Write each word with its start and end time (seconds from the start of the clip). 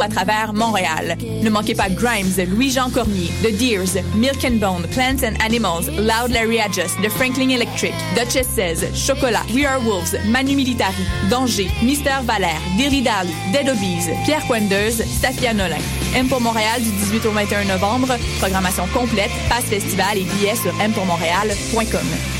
à 0.00 0.08
travers 0.08 0.52
Montréal. 0.52 1.16
Ne 1.42 1.50
manquez 1.50 1.74
pas 1.74 1.88
Grimes, 1.88 2.32
Louis-Jean 2.48 2.90
Cormier, 2.90 3.30
The 3.42 3.52
Deers, 3.56 4.02
Milk 4.14 4.44
and 4.44 4.58
Bone, 4.58 4.86
Plants 4.92 5.24
and 5.24 5.34
Animals, 5.44 5.90
Loud 5.98 6.30
Larry 6.30 6.60
Adjust, 6.60 6.96
The 7.02 7.08
Franklin 7.08 7.50
Electric, 7.50 7.92
Duchess 8.14 8.46
16, 8.54 8.94
Chocolat, 8.94 9.44
We 9.54 9.66
Are 9.66 9.80
Wolves, 9.80 10.16
Manu 10.26 10.54
Militari, 10.54 11.04
Danger, 11.28 11.68
Mister 11.82 12.22
Valère, 12.24 12.60
Dilly 12.76 13.02
Dally, 13.02 13.34
Dead 13.52 13.68
Obies, 13.68 14.08
Pierre 14.24 14.46
Quendeuse, 14.46 15.02
Safia 15.20 15.52
Nolin. 15.52 15.82
M 16.14 16.28
pour 16.28 16.40
Montréal 16.40 16.82
du 16.82 16.90
18 16.90 17.26
au 17.26 17.32
21 17.32 17.64
novembre. 17.64 18.16
Programmation 18.38 18.86
complète, 18.92 19.30
passe 19.48 19.64
festival 19.64 20.18
et 20.18 20.24
billets 20.24 20.56
sur 20.56 20.72
mpourmontréal.com. 20.74 22.39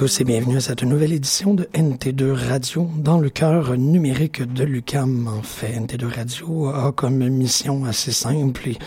tous 0.00 0.22
et 0.22 0.24
bienvenue 0.24 0.56
à 0.56 0.60
cette 0.60 0.82
nouvelle 0.82 1.12
édition 1.12 1.52
de 1.52 1.64
NT2 1.74 2.32
Radio 2.32 2.88
dans 2.96 3.18
le 3.18 3.28
cœur 3.28 3.76
numérique 3.76 4.40
de 4.50 4.64
l'UCAM. 4.64 5.28
En 5.28 5.42
fait, 5.42 5.78
NT2 5.78 6.06
Radio 6.06 6.68
a 6.68 6.90
comme 6.92 7.28
mission 7.28 7.84
assez 7.84 8.10
simple 8.10 8.66
et 8.66 8.78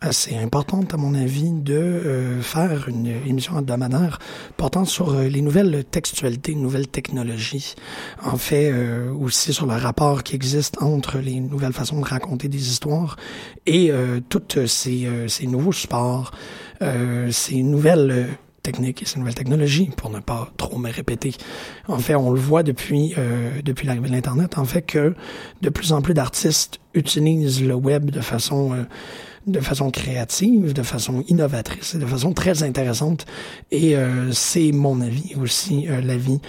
assez 0.00 0.36
importante 0.36 0.94
à 0.94 0.96
mon 0.96 1.16
avis 1.16 1.50
de 1.50 1.74
euh, 1.74 2.40
faire 2.40 2.88
une 2.88 3.08
émission 3.08 3.58
hebdomadaire 3.58 4.20
portant 4.56 4.84
sur 4.84 5.10
euh, 5.10 5.26
les 5.26 5.42
nouvelles 5.42 5.84
textualités, 5.90 6.54
nouvelles 6.54 6.86
technologies. 6.86 7.74
En 8.22 8.36
fait, 8.36 8.70
euh, 8.72 9.12
aussi 9.12 9.52
sur 9.52 9.66
le 9.66 9.74
rapport 9.74 10.22
qui 10.22 10.36
existe 10.36 10.80
entre 10.80 11.18
les 11.18 11.40
nouvelles 11.40 11.72
façons 11.72 11.98
de 11.98 12.06
raconter 12.06 12.46
des 12.46 12.70
histoires 12.70 13.16
et 13.66 13.90
toutes 14.28 14.66
ces, 14.66 15.06
euh, 15.06 15.26
ces 15.26 15.48
nouveaux 15.48 15.72
supports, 15.72 16.30
ces 17.32 17.62
nouvelles 17.64 18.28
techniques 18.62 19.02
et 19.02 19.06
ces 19.06 19.18
nouvelles 19.18 19.34
technologies, 19.34 19.90
pour 19.96 20.10
ne 20.10 20.20
pas 20.20 20.50
trop 20.56 20.78
me 20.78 20.90
répéter. 20.90 21.34
En 21.88 21.98
fait, 21.98 22.14
on 22.14 22.30
le 22.30 22.40
voit 22.40 22.62
depuis 22.62 23.14
euh, 23.18 23.60
depuis 23.64 23.86
l'arrivée 23.86 24.08
de 24.08 24.14
l'Internet, 24.14 24.58
en 24.58 24.64
fait, 24.64 24.82
que 24.82 25.14
de 25.62 25.68
plus 25.68 25.92
en 25.92 26.02
plus 26.02 26.14
d'artistes 26.14 26.80
utilisent 26.94 27.62
le 27.62 27.74
web 27.74 28.10
de 28.10 28.20
façon 28.20 28.72
euh, 28.72 28.84
de 29.46 29.60
façon 29.60 29.90
créative, 29.90 30.72
de 30.72 30.82
façon 30.82 31.24
innovatrice 31.28 31.94
et 31.94 31.98
de 31.98 32.06
façon 32.06 32.32
très 32.32 32.62
intéressante. 32.62 33.26
Et 33.70 33.96
euh, 33.96 34.32
c'est 34.32 34.72
mon 34.72 35.00
avis 35.00 35.34
aussi, 35.40 35.88
euh, 35.88 36.00
l'avis 36.00 36.40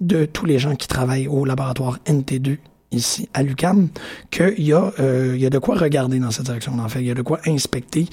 de 0.00 0.24
tous 0.24 0.46
les 0.46 0.58
gens 0.58 0.74
qui 0.74 0.88
travaillent 0.88 1.28
au 1.28 1.44
laboratoire 1.44 1.98
NT2 2.06 2.58
ici 2.92 3.28
à 3.34 3.42
l'UCAM, 3.42 3.88
qu'il 4.30 4.60
y, 4.64 4.72
a, 4.72 4.92
euh, 4.98 5.32
il 5.34 5.40
y 5.40 5.46
a 5.46 5.50
de 5.50 5.58
quoi 5.58 5.76
regarder 5.76 6.18
dans 6.18 6.30
cette 6.30 6.46
direction. 6.46 6.78
En 6.78 6.88
fait, 6.88 7.00
il 7.00 7.06
y 7.06 7.10
a 7.10 7.14
de 7.14 7.22
quoi 7.22 7.40
inspecter, 7.46 8.06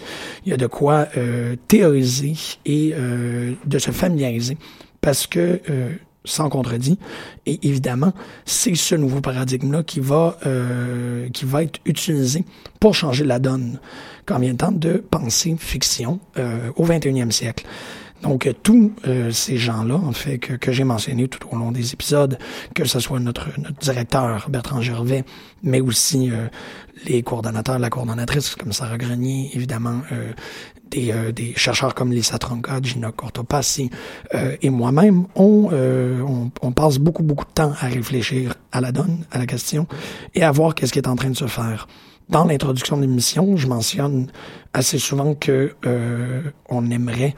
il 0.46 0.50
y 0.50 0.54
a 0.54 0.58
de 0.58 0.68
quoi 0.68 1.08
euh, 1.18 1.56
théoriser 1.68 2.34
et 2.66 2.94
euh, 2.94 3.54
de 3.66 3.80
se 3.80 3.92
familiariser. 3.92 4.58
Parce 5.02 5.28
que, 5.28 5.62
euh, 5.70 5.90
sans 6.26 6.50
contredit, 6.50 6.98
et 7.46 7.60
évidemment, 7.68 8.14
c'est 8.46 8.74
ce 8.76 8.96
nouveau 8.96 9.22
paradigme-là 9.22 9.84
qui 9.84 10.00
va 10.00 10.38
euh, 10.46 11.30
qui 11.30 11.46
va 11.46 11.64
être 11.64 11.80
utilisé 11.86 12.44
pour 12.80 12.96
changer 12.96 13.24
la 13.24 13.40
donne 13.40 13.80
quand 14.26 14.40
vient 14.40 14.52
le 14.52 14.58
temps 14.58 14.72
de 14.72 15.04
penser 15.10 15.56
fiction 15.60 16.20
euh, 16.38 16.72
au 16.76 16.86
21e 16.86 17.30
siècle? 17.32 17.66
Donc, 18.22 18.48
euh, 18.48 18.54
tous 18.64 18.94
euh, 19.08 19.32
ces 19.32 19.58
gens-là, 19.58 19.96
en 19.96 20.12
fait, 20.14 20.38
que, 20.40 20.54
que 20.54 20.72
j'ai 20.72 20.84
mentionnés 20.84 21.28
tout 21.28 21.48
au 21.52 21.58
long 21.58 21.72
des 21.72 21.94
épisodes, 21.94 22.38
que 22.74 22.86
ce 22.86 23.00
soit 23.00 23.20
notre, 23.20 23.50
notre 23.60 23.78
directeur, 23.80 24.50
Bertrand 24.50 24.82
Gervais, 24.82 25.26
mais 25.64 25.82
aussi 25.82 26.32
euh, 26.32 26.48
les 27.06 27.22
coordonnateurs, 27.24 27.78
la 27.78 27.90
coordonnatrice, 27.90 28.56
comme 28.56 28.74
Sarah 28.74 28.98
Grenier, 28.98 29.52
évidemment, 29.54 30.02
euh, 30.12 30.32
des, 30.92 31.12
euh, 31.12 31.32
des 31.32 31.54
chercheurs 31.56 31.94
comme 31.94 32.12
Lisa 32.12 32.38
Tronca, 32.38 32.80
Gina 32.82 33.12
Cortopassi 33.12 33.90
euh, 34.34 34.56
et 34.62 34.70
moi-même, 34.70 35.26
on, 35.36 35.70
euh, 35.72 36.22
on, 36.22 36.52
on 36.62 36.72
passe 36.72 36.98
beaucoup, 36.98 37.24
beaucoup 37.24 37.46
de 37.46 37.52
temps 37.52 37.74
à 37.80 37.88
réfléchir 37.88 38.56
à 38.72 38.82
la 38.82 38.92
donne, 38.92 39.26
à 39.32 39.40
la 39.40 39.46
question, 39.46 39.88
et 40.34 40.44
à 40.44 40.52
voir 40.52 40.74
qu'est-ce 40.76 40.94
qui 40.94 41.00
est 41.00 41.08
en 41.08 41.16
train 41.16 41.30
de 41.30 41.38
se 41.38 41.48
faire. 41.48 41.88
Dans 42.30 42.46
l'introduction 42.46 42.98
de 42.98 43.02
l'émission, 43.02 43.56
je 43.56 43.68
mentionne 43.68 44.32
assez 44.74 44.98
souvent 44.98 45.36
que 45.36 45.76
euh, 45.86 46.42
on 46.70 46.90
aimerait 46.90 47.36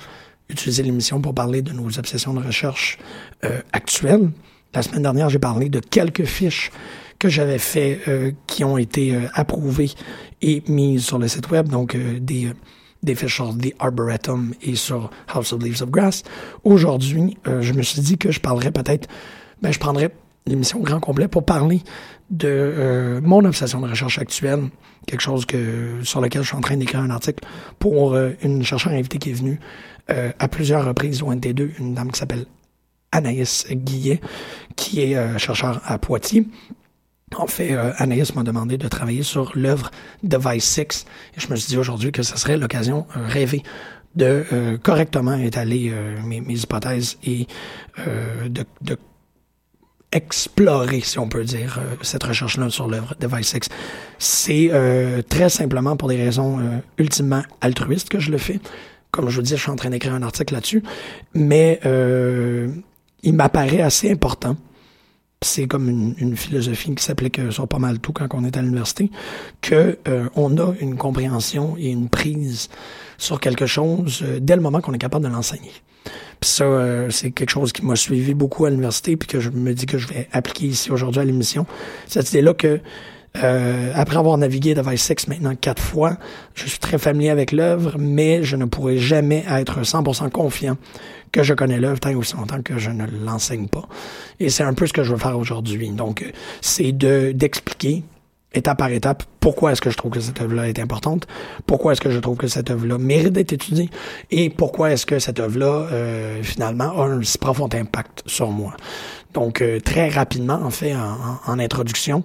utiliser 0.49 0.83
l'émission 0.83 1.21
pour 1.21 1.33
parler 1.33 1.61
de 1.61 1.71
nos 1.71 1.99
obsessions 1.99 2.33
de 2.33 2.43
recherche 2.43 2.97
euh, 3.43 3.61
actuelles. 3.73 4.29
La 4.73 4.81
semaine 4.81 5.03
dernière, 5.03 5.29
j'ai 5.29 5.39
parlé 5.39 5.69
de 5.69 5.79
quelques 5.79 6.25
fiches 6.25 6.71
que 7.19 7.29
j'avais 7.29 7.57
fait 7.57 7.99
euh, 8.07 8.31
qui 8.45 8.63
ont 8.63 8.77
été 8.77 9.15
euh, 9.15 9.21
approuvées 9.33 9.91
et 10.41 10.63
mises 10.67 11.05
sur 11.05 11.17
le 11.17 11.27
site 11.27 11.49
web, 11.49 11.67
donc 11.67 11.95
euh, 11.95 12.19
des, 12.19 12.45
euh, 12.45 12.53
des 13.03 13.15
fiches 13.15 13.35
sur 13.35 13.57
The 13.57 13.73
Arboretum 13.79 14.53
et 14.61 14.75
sur 14.75 15.09
House 15.33 15.53
of 15.53 15.63
Leaves 15.63 15.81
of 15.81 15.89
Grass. 15.89 16.23
Aujourd'hui, 16.63 17.37
euh, 17.47 17.61
je 17.61 17.73
me 17.73 17.81
suis 17.81 18.01
dit 18.01 18.17
que 18.17 18.31
je 18.31 18.39
parlerais 18.39 18.71
peut-être, 18.71 19.07
ben, 19.61 19.71
je 19.71 19.79
prendrais 19.79 20.11
l'émission 20.45 20.79
au 20.79 20.83
grand 20.83 20.99
complet 20.99 21.27
pour 21.27 21.43
parler 21.43 21.81
de 22.29 22.47
euh, 22.49 23.21
mon 23.21 23.43
obsession 23.45 23.79
de 23.81 23.87
recherche 23.87 24.19
actuelle, 24.19 24.69
quelque 25.05 25.21
chose 25.21 25.45
que 25.45 25.99
sur 26.03 26.21
lequel 26.21 26.41
je 26.41 26.47
suis 26.47 26.57
en 26.57 26.61
train 26.61 26.77
d'écrire 26.77 26.99
un 26.99 27.09
article 27.09 27.45
pour 27.79 28.13
euh, 28.13 28.31
une 28.43 28.63
chercheure 28.63 28.93
invitée 28.93 29.17
qui 29.17 29.29
est 29.31 29.33
venue 29.33 29.59
euh, 30.09 30.31
à 30.39 30.47
plusieurs 30.47 30.85
reprises 30.85 31.21
au 31.21 31.33
NT2, 31.33 31.71
une 31.79 31.93
dame 31.93 32.11
qui 32.11 32.19
s'appelle 32.19 32.45
Anaïs 33.11 33.67
Guillet, 33.69 34.21
qui 34.77 35.01
est 35.01 35.17
euh, 35.17 35.37
chercheur 35.37 35.81
à 35.85 35.97
Poitiers. 35.97 36.47
En 37.35 37.47
fait, 37.47 37.73
euh, 37.73 37.91
Anaïs 37.97 38.33
m'a 38.33 38.43
demandé 38.43 38.77
de 38.77 38.87
travailler 38.87 39.23
sur 39.23 39.51
l'œuvre 39.55 39.91
Device 40.23 40.63
6 40.63 41.05
et 41.35 41.41
je 41.41 41.49
me 41.49 41.57
suis 41.57 41.67
dit 41.67 41.77
aujourd'hui 41.77 42.13
que 42.13 42.23
ce 42.23 42.37
serait 42.37 42.57
l'occasion 42.57 43.05
rêvée 43.13 43.63
de 44.15 44.79
correctement 44.81 45.35
étaler 45.35 45.93
mes, 46.23 46.41
mes, 46.41 46.55
hypothèses 46.55 47.19
et 47.23 47.45
de, 47.97 48.65
de, 48.81 48.97
explorer, 50.11 51.01
si 51.01 51.19
on 51.19 51.27
peut 51.27 51.43
dire, 51.43 51.79
cette 52.01 52.23
recherche-là 52.23 52.69
sur 52.69 52.87
l'œuvre 52.87 53.13
Device 53.19 53.47
6. 53.47 53.69
C'est 54.19 54.71
très 55.27 55.49
simplement 55.49 55.97
pour 55.97 56.07
des 56.07 56.15
raisons 56.15 56.59
ultimement 56.97 57.43
altruistes 57.59 58.09
que 58.09 58.19
je 58.19 58.31
le 58.31 58.37
fais. 58.37 58.59
Comme 59.11 59.29
je 59.29 59.35
vous 59.35 59.41
dis, 59.41 59.51
je 59.51 59.61
suis 59.61 59.69
en 59.69 59.75
train 59.75 59.89
d'écrire 59.89 60.13
un 60.13 60.23
article 60.23 60.53
là-dessus, 60.53 60.81
mais 61.33 61.81
il 61.83 63.33
m'apparaît 63.33 63.81
assez 63.81 64.09
important 64.09 64.55
c'est 65.41 65.67
comme 65.67 65.89
une, 65.89 66.15
une, 66.17 66.35
philosophie 66.35 66.93
qui 66.95 67.03
s'applique 67.03 67.39
sur 67.51 67.67
pas 67.67 67.77
mal 67.77 67.99
tout 67.99 68.11
quand 68.11 68.27
on 68.33 68.43
est 68.43 68.57
à 68.57 68.61
l'université, 68.61 69.11
que 69.61 69.99
euh, 70.07 70.29
on 70.35 70.57
a 70.57 70.73
une 70.79 70.97
compréhension 70.97 71.75
et 71.77 71.91
une 71.91 72.09
prise 72.09 72.69
sur 73.17 73.39
quelque 73.39 73.65
chose 73.65 74.23
euh, 74.23 74.39
dès 74.41 74.55
le 74.55 74.61
moment 74.61 74.81
qu'on 74.81 74.93
est 74.93 74.99
capable 74.99 75.25
de 75.25 75.29
l'enseigner. 75.29 75.71
Puis 76.39 76.49
ça, 76.49 76.63
euh, 76.63 77.09
c'est 77.09 77.31
quelque 77.31 77.49
chose 77.49 77.71
qui 77.71 77.85
m'a 77.85 77.95
suivi 77.95 78.33
beaucoup 78.33 78.65
à 78.65 78.69
l'université, 78.69 79.17
puis 79.17 79.27
que 79.27 79.39
je 79.39 79.49
me 79.49 79.73
dis 79.73 79.85
que 79.85 79.97
je 79.97 80.07
vais 80.07 80.27
appliquer 80.31 80.67
ici 80.67 80.91
aujourd'hui 80.91 81.21
à 81.21 81.25
l'émission. 81.25 81.65
Cette 82.07 82.29
idée-là 82.29 82.53
que 82.53 82.79
euh, 83.43 83.91
après 83.93 84.17
avoir 84.17 84.37
navigué 84.37 84.75
6 84.75 85.27
maintenant 85.27 85.55
quatre 85.55 85.81
fois, 85.81 86.17
je 86.55 86.67
suis 86.67 86.79
très 86.79 86.97
familier 86.97 87.29
avec 87.29 87.51
l'œuvre, 87.51 87.95
mais 87.99 88.43
je 88.43 88.55
ne 88.55 88.65
pourrai 88.65 88.97
jamais 88.97 89.45
être 89.49 89.81
100% 89.81 90.29
confiant 90.31 90.77
que 91.31 91.43
je 91.43 91.53
connais 91.53 91.79
l'œuvre 91.79 91.99
tant 91.99 92.13
aussi 92.15 92.35
longtemps 92.35 92.61
que 92.61 92.77
je 92.79 92.89
ne 92.89 93.05
l'enseigne 93.25 93.67
pas. 93.67 93.87
Et 94.39 94.49
c'est 94.49 94.63
un 94.63 94.73
peu 94.73 94.87
ce 94.87 94.93
que 94.93 95.03
je 95.03 95.11
veux 95.11 95.19
faire 95.19 95.37
aujourd'hui. 95.37 95.89
Donc, 95.89 96.25
c'est 96.61 96.91
de 96.91 97.31
d'expliquer 97.31 98.03
étape 98.53 98.77
par 98.77 98.89
étape 98.89 99.23
pourquoi 99.39 99.71
est-ce 99.71 99.81
que 99.81 99.89
je 99.89 99.97
trouve 99.97 100.11
que 100.11 100.19
cette 100.19 100.41
œuvre-là 100.41 100.67
est 100.67 100.79
importante, 100.79 101.27
pourquoi 101.65 101.93
est-ce 101.93 102.01
que 102.01 102.11
je 102.11 102.19
trouve 102.19 102.37
que 102.37 102.47
cette 102.47 102.69
œuvre-là 102.69 102.97
mérite 102.97 103.33
d'être 103.33 103.53
étudiée? 103.53 103.89
Et 104.31 104.49
pourquoi 104.49 104.91
est-ce 104.91 105.05
que 105.05 105.19
cette 105.19 105.39
œuvre-là, 105.39 105.87
euh, 105.91 106.43
finalement, 106.43 107.01
a 107.01 107.05
un 107.05 107.23
si 107.23 107.37
profond 107.37 107.69
impact 107.71 108.23
sur 108.25 108.49
moi? 108.49 108.75
Donc, 109.33 109.61
euh, 109.61 109.79
très 109.79 110.09
rapidement, 110.09 110.59
en 110.61 110.69
fait, 110.69 110.93
en, 110.95 111.39
en 111.45 111.59
introduction, 111.59 112.23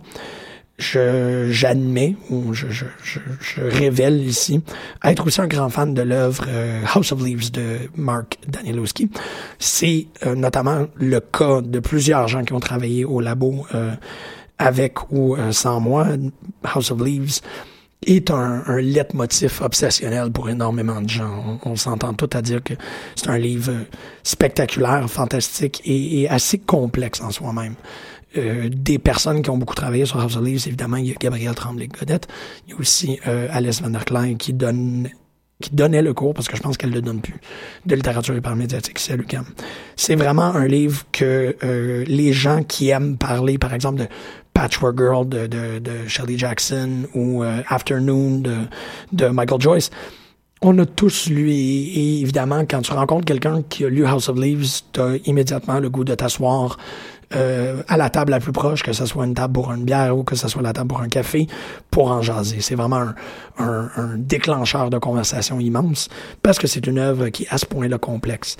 je 0.78 1.48
j'admets 1.50 2.16
ou 2.30 2.54
je, 2.54 2.66
je, 2.70 2.86
je, 3.02 3.20
je, 3.40 3.60
révèle 3.60 4.20
ici 4.22 4.62
être 5.04 5.26
aussi 5.26 5.40
un 5.40 5.46
grand 5.46 5.68
fan 5.68 5.94
de 5.94 6.02
l'œuvre 6.02 6.44
euh, 6.48 6.82
House 6.94 7.12
of 7.12 7.22
Leaves 7.22 7.52
de 7.52 7.78
Mark 7.94 8.38
Danielowski. 8.48 9.10
C'est 9.58 10.06
euh, 10.26 10.34
notamment 10.34 10.86
le 10.96 11.20
cas 11.20 11.60
de 11.60 11.78
plusieurs 11.78 12.26
gens 12.28 12.42
qui 12.42 12.52
ont 12.52 12.60
travaillé 12.60 13.04
au 13.04 13.20
labo 13.20 13.66
euh, 13.74 13.92
avec 14.58 15.10
ou 15.10 15.36
sans 15.50 15.80
moi. 15.80 16.06
House 16.62 16.90
of 16.90 17.00
Leaves 17.00 17.40
est 18.06 18.30
un, 18.30 18.62
un 18.66 18.80
leitmotiv 18.80 19.60
obsessionnel 19.62 20.30
pour 20.32 20.48
énormément 20.48 21.00
de 21.00 21.08
gens. 21.08 21.58
On, 21.64 21.76
s'entend 21.76 22.14
tout 22.14 22.30
à 22.32 22.42
dire 22.42 22.62
que 22.62 22.74
c'est 23.14 23.28
un 23.28 23.38
livre 23.38 23.72
spectaculaire, 24.22 25.08
fantastique 25.08 25.80
et, 25.84 26.28
assez 26.28 26.58
complexe 26.58 27.20
en 27.20 27.30
soi-même. 27.30 27.74
Euh, 28.36 28.70
des 28.72 28.98
personnes 28.98 29.42
qui 29.42 29.50
ont 29.50 29.58
beaucoup 29.58 29.74
travaillé 29.74 30.06
sur 30.06 30.18
House 30.20 30.36
of 30.36 30.44
Leaves, 30.44 30.66
évidemment, 30.66 30.96
il 30.96 31.08
y 31.08 31.10
a 31.10 31.14
Gabriel 31.14 31.54
Tremblay-Godette. 31.54 32.28
Il 32.66 32.70
y 32.70 32.74
a 32.74 32.80
aussi 32.80 33.18
euh, 33.26 33.48
Alice 33.50 33.82
Van 33.82 33.90
der 33.90 34.04
Klein 34.04 34.36
qui 34.36 34.52
donne 34.52 35.08
qui 35.62 35.70
donnait 35.74 36.02
le 36.02 36.12
cours, 36.12 36.34
parce 36.34 36.48
que 36.48 36.56
je 36.56 36.62
pense 36.62 36.76
qu'elle 36.76 36.90
ne 36.90 36.96
le 36.96 37.02
donne 37.02 37.20
plus, 37.20 37.36
de 37.86 37.94
littérature 37.94 38.36
hypermédiatique 38.36 38.98
c'est 38.98 39.16
Lucam. 39.16 39.44
C'est 39.96 40.16
vraiment 40.16 40.54
un 40.54 40.66
livre 40.66 41.04
que 41.12 41.56
euh, 41.62 42.04
les 42.06 42.32
gens 42.32 42.62
qui 42.64 42.88
aiment 42.88 43.16
parler, 43.16 43.56
par 43.58 43.72
exemple, 43.72 44.00
de 44.00 44.08
Patchwork 44.62 44.96
Girl 44.96 45.28
de, 45.28 45.48
de, 45.48 45.80
de 45.80 46.36
Jackson 46.36 47.08
ou 47.14 47.42
euh, 47.42 47.62
Afternoon 47.66 48.38
de, 48.38 48.54
de 49.10 49.26
Michael 49.26 49.60
Joyce, 49.60 49.90
on 50.60 50.78
a 50.78 50.86
tous 50.86 51.28
lu, 51.28 51.50
et, 51.50 52.20
évidemment, 52.20 52.60
quand 52.60 52.80
tu 52.82 52.92
rencontres 52.92 53.24
quelqu'un 53.24 53.62
qui 53.68 53.84
a 53.84 53.88
lu 53.88 54.06
House 54.06 54.28
of 54.28 54.38
Leaves, 54.38 54.82
tu 54.92 55.00
as 55.00 55.16
immédiatement 55.24 55.80
le 55.80 55.90
goût 55.90 56.04
de 56.04 56.14
t'asseoir 56.14 56.76
euh, 57.34 57.82
à 57.88 57.96
la 57.96 58.08
table 58.08 58.30
la 58.30 58.38
plus 58.38 58.52
proche, 58.52 58.84
que 58.84 58.92
ce 58.92 59.04
soit 59.04 59.26
une 59.26 59.34
table 59.34 59.52
pour 59.52 59.72
une 59.72 59.82
bière 59.82 60.16
ou 60.16 60.22
que 60.22 60.36
ce 60.36 60.46
soit 60.46 60.62
la 60.62 60.72
table 60.72 60.86
pour 60.86 61.00
un 61.00 61.08
café, 61.08 61.48
pour 61.90 62.12
en 62.12 62.22
jaser. 62.22 62.60
C'est 62.60 62.76
vraiment 62.76 63.08
un, 63.58 64.16
déclencheur 64.16 64.90
de 64.90 64.98
conversation 64.98 65.58
immense, 65.58 66.08
parce 66.40 66.60
que 66.60 66.68
c'est 66.68 66.86
une 66.86 66.98
œuvre 66.98 67.30
qui 67.30 67.42
est 67.42 67.48
à 67.52 67.58
ce 67.58 67.66
point-là 67.66 67.98
complexe. 67.98 68.56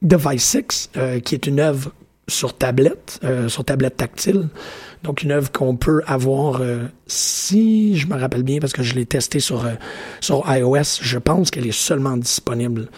Device 0.00 0.44
6, 0.44 0.90
euh, 0.96 1.18
qui 1.18 1.34
est 1.34 1.48
une 1.48 1.58
œuvre 1.58 1.90
sur 2.28 2.56
tablette, 2.56 3.20
euh, 3.24 3.48
sur 3.48 3.64
tablette 3.64 3.96
tactile, 3.96 4.48
donc 5.02 5.22
une 5.22 5.32
œuvre 5.32 5.50
qu'on 5.50 5.76
peut 5.76 6.02
avoir, 6.06 6.60
euh, 6.60 6.84
si 7.06 7.96
je 7.96 8.06
me 8.06 8.18
rappelle 8.18 8.42
bien, 8.42 8.58
parce 8.60 8.72
que 8.72 8.82
je 8.82 8.94
l'ai 8.94 9.06
testé 9.06 9.40
sur, 9.40 9.64
euh, 9.64 9.74
sur 10.20 10.44
iOS, 10.46 11.00
je 11.00 11.18
pense 11.18 11.50
qu'elle 11.50 11.66
est 11.66 11.78
seulement 11.78 12.16
disponible 12.16 12.88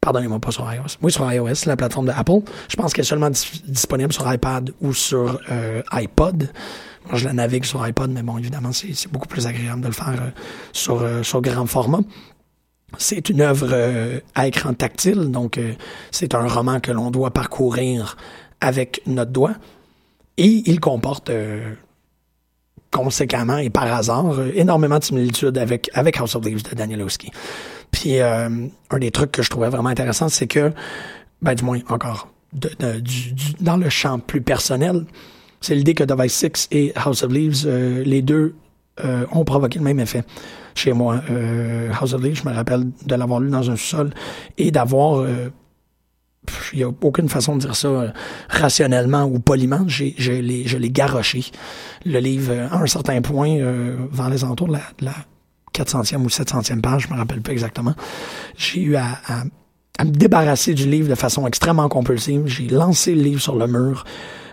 pardonnez-moi 0.00 0.40
pas 0.40 0.50
sur 0.50 0.64
iOS. 0.64 0.98
Oui, 1.00 1.12
sur 1.12 1.32
iOS, 1.32 1.64
la 1.66 1.76
plateforme 1.76 2.06
de 2.06 2.10
Apple. 2.10 2.40
Je 2.68 2.74
pense 2.74 2.92
qu'elle 2.92 3.04
est 3.04 3.08
seulement 3.08 3.30
dis 3.30 3.62
disponible 3.68 4.12
sur 4.12 4.30
iPad 4.32 4.72
ou 4.80 4.92
sur 4.92 5.38
euh, 5.48 5.80
iPod. 5.92 6.50
Moi, 7.08 7.18
je 7.18 7.24
la 7.24 7.32
navigue 7.32 7.64
sur 7.64 7.86
iPod, 7.86 8.10
mais 8.10 8.22
bon, 8.24 8.36
évidemment, 8.36 8.72
c'est 8.72 9.12
beaucoup 9.12 9.28
plus 9.28 9.46
agréable 9.46 9.80
de 9.80 9.86
le 9.86 9.92
faire 9.92 10.32
sur, 10.72 11.04
sur 11.22 11.40
grand 11.40 11.66
format. 11.66 12.00
C'est 12.98 13.28
une 13.28 13.42
œuvre 13.42 14.20
à 14.34 14.48
écran 14.48 14.74
tactile, 14.74 15.30
donc 15.30 15.58
c'est 16.10 16.34
un 16.34 16.48
roman 16.48 16.80
que 16.80 16.90
l'on 16.90 17.12
doit 17.12 17.30
parcourir 17.30 18.16
avec 18.62 19.02
notre 19.06 19.30
doigt. 19.30 19.54
Et 20.38 20.62
il 20.64 20.80
comporte 20.80 21.28
euh, 21.28 21.74
conséquemment 22.90 23.58
et 23.58 23.68
par 23.68 23.92
hasard 23.92 24.34
énormément 24.54 24.98
de 24.98 25.04
similitudes 25.04 25.58
avec, 25.58 25.90
avec 25.92 26.18
House 26.18 26.34
of 26.34 26.44
Leaves 26.44 26.62
de 26.62 26.74
Danielowski. 26.74 27.30
Puis 27.90 28.20
euh, 28.20 28.48
un 28.90 28.98
des 28.98 29.10
trucs 29.10 29.32
que 29.32 29.42
je 29.42 29.50
trouvais 29.50 29.68
vraiment 29.68 29.90
intéressant, 29.90 30.28
c'est 30.30 30.46
que, 30.46 30.72
ben 31.42 31.54
du 31.54 31.64
moins 31.64 31.80
encore, 31.90 32.28
dans 32.52 33.76
le 33.76 33.88
champ 33.90 34.18
plus 34.18 34.40
personnel, 34.40 35.04
c'est 35.60 35.74
l'idée 35.74 35.94
que 35.94 36.04
Device 36.04 36.34
6 36.34 36.68
et 36.70 36.92
House 36.96 37.22
of 37.22 37.32
Leaves, 37.32 37.64
euh, 37.66 38.02
les 38.04 38.22
deux 38.22 38.54
euh, 39.04 39.24
ont 39.32 39.44
provoqué 39.44 39.78
le 39.78 39.84
même 39.84 40.00
effet 40.00 40.22
chez 40.74 40.92
moi. 40.92 41.22
Euh, 41.30 41.90
House 41.98 42.12
of 42.12 42.22
Leaves, 42.22 42.42
je 42.42 42.48
me 42.48 42.54
rappelle 42.54 42.90
de 43.06 43.14
l'avoir 43.14 43.40
lu 43.40 43.50
dans 43.50 43.70
un 43.70 43.76
sol 43.76 44.10
et 44.58 44.70
d'avoir 44.70 45.20
euh, 45.20 45.50
il 46.72 46.78
n'y 46.78 46.84
a 46.84 46.88
aucune 46.88 47.28
façon 47.28 47.56
de 47.56 47.60
dire 47.60 47.76
ça 47.76 47.88
euh, 47.88 48.08
rationnellement 48.48 49.24
ou 49.24 49.38
poliment. 49.38 49.84
J'ai, 49.86 50.14
je 50.18 50.32
l'ai, 50.32 50.66
je 50.66 50.76
garoché. 50.78 51.44
Le 52.04 52.18
livre, 52.18 52.52
à 52.70 52.78
un 52.78 52.86
certain 52.86 53.20
point, 53.22 53.58
euh, 53.58 53.96
vers 54.10 54.28
les 54.28 54.42
entours 54.44 54.68
de 54.68 54.72
la, 54.72 54.82
de 54.98 55.04
la 55.04 55.14
400e 55.74 56.22
ou 56.22 56.28
700e 56.28 56.80
page, 56.80 57.06
je 57.08 57.12
me 57.12 57.18
rappelle 57.18 57.40
pas 57.40 57.52
exactement, 57.52 57.94
j'ai 58.56 58.82
eu 58.82 58.96
à, 58.96 59.18
me 60.04 60.10
débarrasser 60.10 60.74
du 60.74 60.88
livre 60.88 61.08
de 61.08 61.14
façon 61.14 61.46
extrêmement 61.46 61.88
compulsive. 61.88 62.42
J'ai 62.46 62.68
lancé 62.68 63.14
le 63.14 63.22
livre 63.22 63.40
sur 63.40 63.56
le 63.56 63.66
mur. 63.66 64.04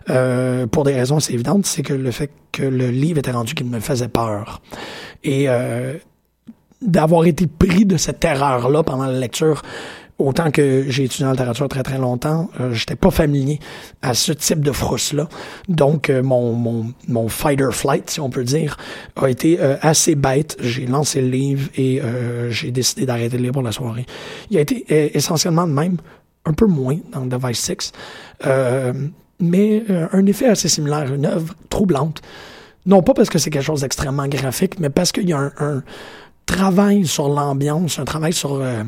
Euh, 0.09 0.65
pour 0.67 0.83
des 0.83 0.93
raisons 0.93 1.17
assez 1.17 1.33
évidentes, 1.33 1.65
c'est 1.65 1.83
que 1.83 1.93
le 1.93 2.11
fait 2.11 2.31
que 2.51 2.63
le 2.63 2.89
livre 2.89 3.19
était 3.19 3.31
rendu 3.31 3.53
qu'il 3.53 3.67
me 3.67 3.79
faisait 3.79 4.07
peur. 4.07 4.61
Et 5.23 5.45
euh, 5.47 5.95
d'avoir 6.81 7.25
été 7.25 7.47
pris 7.47 7.85
de 7.85 7.97
cette 7.97 8.19
terreur-là 8.19 8.83
pendant 8.83 9.05
la 9.05 9.19
lecture, 9.19 9.61
autant 10.19 10.51
que 10.51 10.85
j'ai 10.89 11.05
étudié 11.05 11.25
en 11.25 11.31
littérature 11.31 11.67
très 11.69 11.81
très 11.81 11.97
longtemps, 11.97 12.49
euh, 12.59 12.73
j'étais 12.73 12.95
pas 12.95 13.09
familier 13.09 13.59
à 14.01 14.13
ce 14.13 14.31
type 14.33 14.59
de 14.59 14.71
frousse-là. 14.71 15.27
Donc 15.69 16.09
euh, 16.09 16.21
mon, 16.21 16.53
mon, 16.53 16.93
mon 17.07 17.29
fight 17.29 17.61
or 17.61 17.73
flight, 17.73 18.09
si 18.09 18.19
on 18.19 18.29
peut 18.29 18.43
dire, 18.43 18.77
a 19.15 19.29
été 19.29 19.59
euh, 19.59 19.77
assez 19.81 20.15
bête. 20.15 20.57
J'ai 20.59 20.85
lancé 20.85 21.21
le 21.21 21.29
livre 21.29 21.69
et 21.75 22.01
euh, 22.01 22.51
j'ai 22.51 22.71
décidé 22.71 23.05
d'arrêter 23.05 23.37
de 23.37 23.43
lire 23.43 23.53
pour 23.53 23.61
la 23.61 23.71
soirée. 23.71 24.05
Il 24.49 24.57
a 24.57 24.61
été 24.61 24.85
euh, 24.91 25.09
essentiellement 25.13 25.65
de 25.65 25.73
même, 25.73 25.97
un 26.45 26.53
peu 26.53 26.65
moins 26.65 26.97
dans 27.13 27.25
Device 27.25 27.59
6, 27.59 27.91
mais 29.41 29.83
un 30.11 30.25
effet 30.25 30.47
assez 30.47 30.67
similaire, 30.67 31.13
une 31.13 31.25
œuvre 31.25 31.55
troublante. 31.69 32.21
Non 32.85 33.01
pas 33.01 33.13
parce 33.13 33.29
que 33.29 33.37
c'est 33.39 33.49
quelque 33.49 33.63
chose 33.63 33.81
d'extrêmement 33.81 34.27
graphique, 34.27 34.79
mais 34.79 34.89
parce 34.89 35.11
qu'il 35.11 35.29
y 35.29 35.33
a 35.33 35.37
un, 35.37 35.51
un 35.59 35.83
travail 36.49 37.05
sur 37.05 37.29
l'ambiance, 37.29 37.99
un 37.99 38.05
travail 38.05 38.33
sur, 38.33 38.55
euh, 38.55 38.83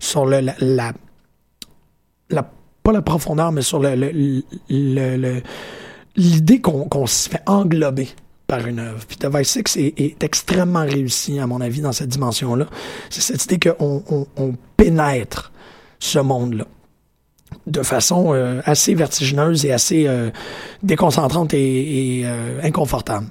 sur 0.00 0.26
le, 0.26 0.40
la, 0.60 0.92
pas 2.82 2.92
la 2.92 3.02
profondeur, 3.02 3.52
mais 3.52 3.62
sur 3.62 3.78
le, 3.78 3.94
le, 3.94 4.42
le, 4.68 5.42
l'idée 6.16 6.60
qu'on 6.60 6.88
qu 6.88 7.06
se 7.06 7.28
fait 7.28 7.42
englober 7.46 8.08
par 8.46 8.66
une 8.66 8.78
œuvre. 8.78 9.04
Puis 9.06 9.16
Device 9.18 9.48
6 9.48 9.76
est, 9.76 10.00
est, 10.00 10.22
extrêmement 10.22 10.84
réussi, 10.84 11.38
à 11.38 11.46
mon 11.46 11.60
avis, 11.60 11.80
dans 11.80 11.92
cette 11.92 12.10
dimension-là. 12.10 12.66
C'est 13.10 13.22
cette 13.22 13.44
idée 13.44 13.58
qu'on 13.58 14.02
on, 14.08 14.26
on 14.36 14.54
pénètre 14.76 15.52
ce 15.98 16.18
monde-là 16.18 16.64
de 17.66 17.82
façon 17.82 18.34
euh, 18.34 18.60
assez 18.64 18.94
vertigineuse 18.94 19.64
et 19.64 19.72
assez 19.72 20.06
euh, 20.06 20.30
déconcentrante 20.82 21.54
et, 21.54 22.24
inconfortable. 22.62 23.26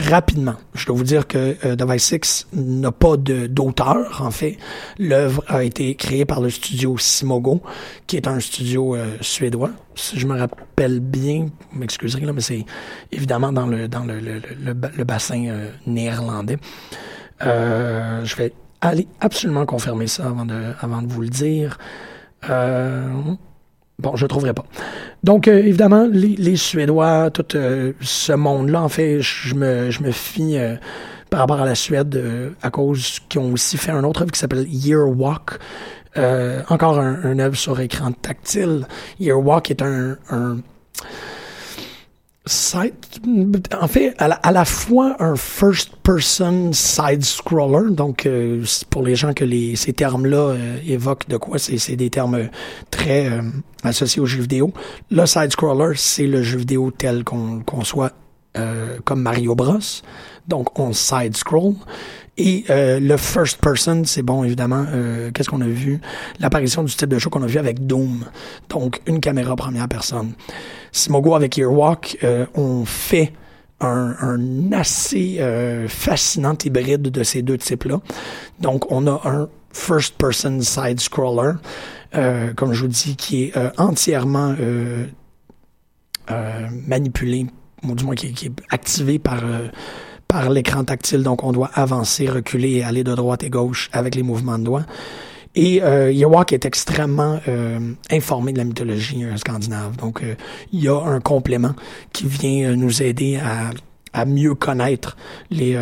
Rapidement. 0.00 0.54
Je 0.74 0.86
dois 0.86 0.96
vous 0.96 1.04
dire 1.04 1.26
que 1.26 1.56
euh, 1.64 1.76
Device 1.76 2.04
6 2.04 2.48
n'a 2.52 2.92
pas 2.92 3.16
d'auteur, 3.16 4.22
en 4.22 4.30
fait. 4.30 4.56
L'œuvre 4.98 5.42
a 5.48 5.64
été 5.64 5.94
créée 5.94 6.24
par 6.24 6.40
le 6.40 6.50
studio 6.50 6.96
Simogo, 6.98 7.62
qui 8.06 8.16
est 8.16 8.28
un 8.28 8.40
studio 8.40 8.94
euh, 8.94 9.16
suédois. 9.20 9.70
Si 9.94 10.18
je 10.18 10.26
me 10.26 10.38
rappelle 10.38 11.00
bien, 11.00 11.48
vous 11.72 11.78
m'excuserez, 11.78 12.24
là, 12.24 12.32
mais 12.32 12.40
c'est 12.40 12.64
évidemment 13.10 13.52
dans 13.52 13.66
le, 13.66 13.88
dans 13.88 14.04
le, 14.04 14.20
le, 14.20 15.04
bassin 15.04 15.46
euh, 15.48 15.70
néerlandais. 15.86 16.58
Euh, 17.42 18.24
je 18.24 18.36
vais 18.36 18.52
aller 18.80 19.08
absolument 19.20 19.66
confirmer 19.66 20.06
ça 20.06 20.26
avant 20.26 20.44
de, 20.44 20.72
avant 20.80 21.02
de 21.02 21.12
vous 21.12 21.22
le 21.22 21.28
dire. 21.28 21.78
Bon, 24.00 24.14
je 24.14 24.24
ne 24.24 24.28
trouverai 24.28 24.54
pas. 24.54 24.64
Donc, 25.24 25.48
euh, 25.48 25.58
évidemment, 25.58 26.06
les, 26.08 26.36
les, 26.36 26.54
Suédois, 26.54 27.30
tout 27.32 27.56
euh, 27.56 27.92
ce 28.00 28.32
monde-là, 28.32 28.80
en 28.80 28.88
fait, 28.88 29.20
je 29.20 29.56
me, 29.56 29.90
je 29.90 30.04
me 30.04 30.12
fie 30.12 30.56
euh, 30.56 30.76
par 31.30 31.40
rapport 31.40 31.60
à 31.60 31.64
la 31.64 31.74
Suède 31.74 32.54
à 32.62 32.70
cause 32.70 33.18
qu'ils 33.28 33.40
ont 33.40 33.52
aussi 33.52 33.76
fait 33.76 33.90
un 33.90 34.04
autre 34.04 34.22
œuvre 34.22 34.30
qui 34.30 34.38
s'appelle 34.38 34.66
Year 34.68 35.08
Walk. 35.08 35.58
encore 36.68 37.00
un, 37.00 37.24
un 37.24 37.38
œuvre 37.40 37.56
sur 37.56 37.80
écran 37.80 38.12
tactile. 38.12 38.86
Year 39.18 39.38
Walk 39.38 39.70
est 39.72 39.82
un, 39.82 40.16
un 40.30 40.58
en 43.80 43.88
fait, 43.88 44.14
à 44.18 44.52
la, 44.52 44.64
fois 44.64 45.16
un 45.20 45.36
first-person 45.36 46.72
side-scroller, 46.72 47.94
donc 47.94 48.26
euh, 48.26 48.64
pour 48.90 49.02
les 49.02 49.14
gens 49.14 49.34
que 49.34 49.44
les, 49.44 49.76
ces 49.76 49.92
termes-là 49.92 50.38
euh, 50.38 50.78
évoquent 50.86 51.28
de 51.28 51.36
quoi, 51.36 51.58
c'est 51.58 51.96
des 51.96 52.10
termes 52.10 52.48
très 52.90 53.30
euh, 53.30 53.42
associés 53.82 54.22
aux 54.22 54.26
jeux 54.26 54.42
vidéo. 54.42 54.72
Le 55.10 55.26
side-scroller, 55.26 55.94
c'est 55.96 56.26
le 56.26 56.42
jeu 56.42 56.58
vidéo 56.58 56.90
tel 56.90 57.24
qu'on 57.24 57.60
conçoit 57.60 58.12
comme 59.04 59.22
Mario 59.22 59.54
Bros. 59.54 59.78
Donc, 60.48 60.80
on 60.80 60.92
side-scroll. 60.92 61.74
Et 62.38 62.64
le 62.68 63.16
first 63.16 63.60
person, 63.60 64.04
c'est 64.04 64.22
bon, 64.22 64.44
évidemment, 64.44 64.86
qu'est-ce 65.34 65.48
qu'on 65.48 65.60
a 65.60 65.66
vu? 65.66 66.00
L'apparition 66.38 66.84
du 66.84 66.94
type 66.94 67.08
de 67.08 67.18
jeu 67.18 67.28
qu'on 67.30 67.42
a 67.42 67.46
vu 67.46 67.58
avec 67.58 67.84
Doom. 67.86 68.24
Donc, 68.68 69.00
une 69.06 69.20
caméra 69.20 69.56
première 69.56 69.88
personne. 69.88 70.32
Simogo 70.92 71.34
avec 71.34 71.58
Earwalk 71.58 72.18
euh, 72.22 72.46
ont 72.54 72.84
fait 72.84 73.32
un, 73.80 74.14
un 74.20 74.72
assez 74.72 75.36
euh, 75.40 75.88
fascinant 75.88 76.56
hybride 76.64 77.02
de 77.02 77.22
ces 77.22 77.42
deux 77.42 77.58
types-là. 77.58 78.00
Donc, 78.60 78.90
on 78.90 79.06
a 79.06 79.20
un 79.24 79.48
first-person 79.72 80.60
side-scroller, 80.60 81.52
euh, 82.14 82.52
comme 82.54 82.72
je 82.72 82.82
vous 82.82 82.88
dis, 82.88 83.16
qui 83.16 83.44
est 83.44 83.56
euh, 83.56 83.70
entièrement 83.76 84.54
euh, 84.58 85.06
manipulé, 86.86 87.46
ou 87.82 87.94
du 87.94 88.04
moins 88.04 88.14
qui, 88.14 88.32
qui 88.32 88.46
est 88.46 88.52
activé 88.70 89.18
par 89.18 89.42
par 90.28 90.50
l'écran 90.50 90.84
tactile. 90.84 91.22
Donc, 91.22 91.42
on 91.42 91.52
doit 91.52 91.70
avancer, 91.74 92.28
reculer 92.28 92.72
et 92.72 92.84
aller 92.84 93.02
de 93.02 93.14
droite 93.14 93.42
et 93.42 93.50
gauche 93.50 93.88
avec 93.92 94.14
les 94.14 94.22
mouvements 94.22 94.58
de 94.58 94.64
doigts. 94.64 94.84
Et 95.54 95.82
euh, 95.82 96.12
est 96.52 96.64
extrêmement 96.66 97.40
euh, 97.48 97.80
informé 98.10 98.52
de 98.52 98.58
la 98.58 98.64
mythologie 98.64 99.24
euh, 99.24 99.36
scandinave. 99.36 99.96
Donc, 99.96 100.22
euh, 100.22 100.34
il 100.72 100.84
y 100.84 100.88
a 100.88 101.00
un 101.00 101.20
complément 101.20 101.74
qui 102.12 102.26
vient 102.26 102.76
nous 102.76 103.02
aider 103.02 103.36
à, 103.36 103.70
à 104.12 104.24
mieux 104.24 104.54
connaître 104.54 105.16
les, 105.50 105.76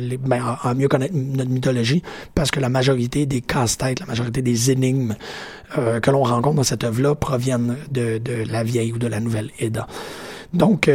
les 0.00 0.16
ben, 0.16 0.56
à, 0.62 0.72
mieux 0.74 0.88
connaître 0.88 1.14
notre 1.14 1.50
mythologie, 1.50 2.02
parce 2.34 2.50
que 2.50 2.60
la 2.60 2.68
majorité 2.68 3.26
des 3.26 3.40
casse-têtes, 3.40 4.00
la 4.00 4.06
majorité 4.06 4.40
des 4.40 4.70
énigmes 4.70 5.14
que 5.74 6.10
l'on 6.10 6.22
rencontre 6.22 6.56
dans 6.56 6.62
cette 6.62 6.84
œuvre-là 6.84 7.14
proviennent 7.14 7.76
de, 7.90 8.18
de 8.18 8.44
la 8.50 8.62
vieille 8.64 8.92
ou 8.92 8.98
de 8.98 9.06
la 9.06 9.20
nouvelle 9.20 9.50
Edda. 9.58 9.86
Donc, 10.54 10.90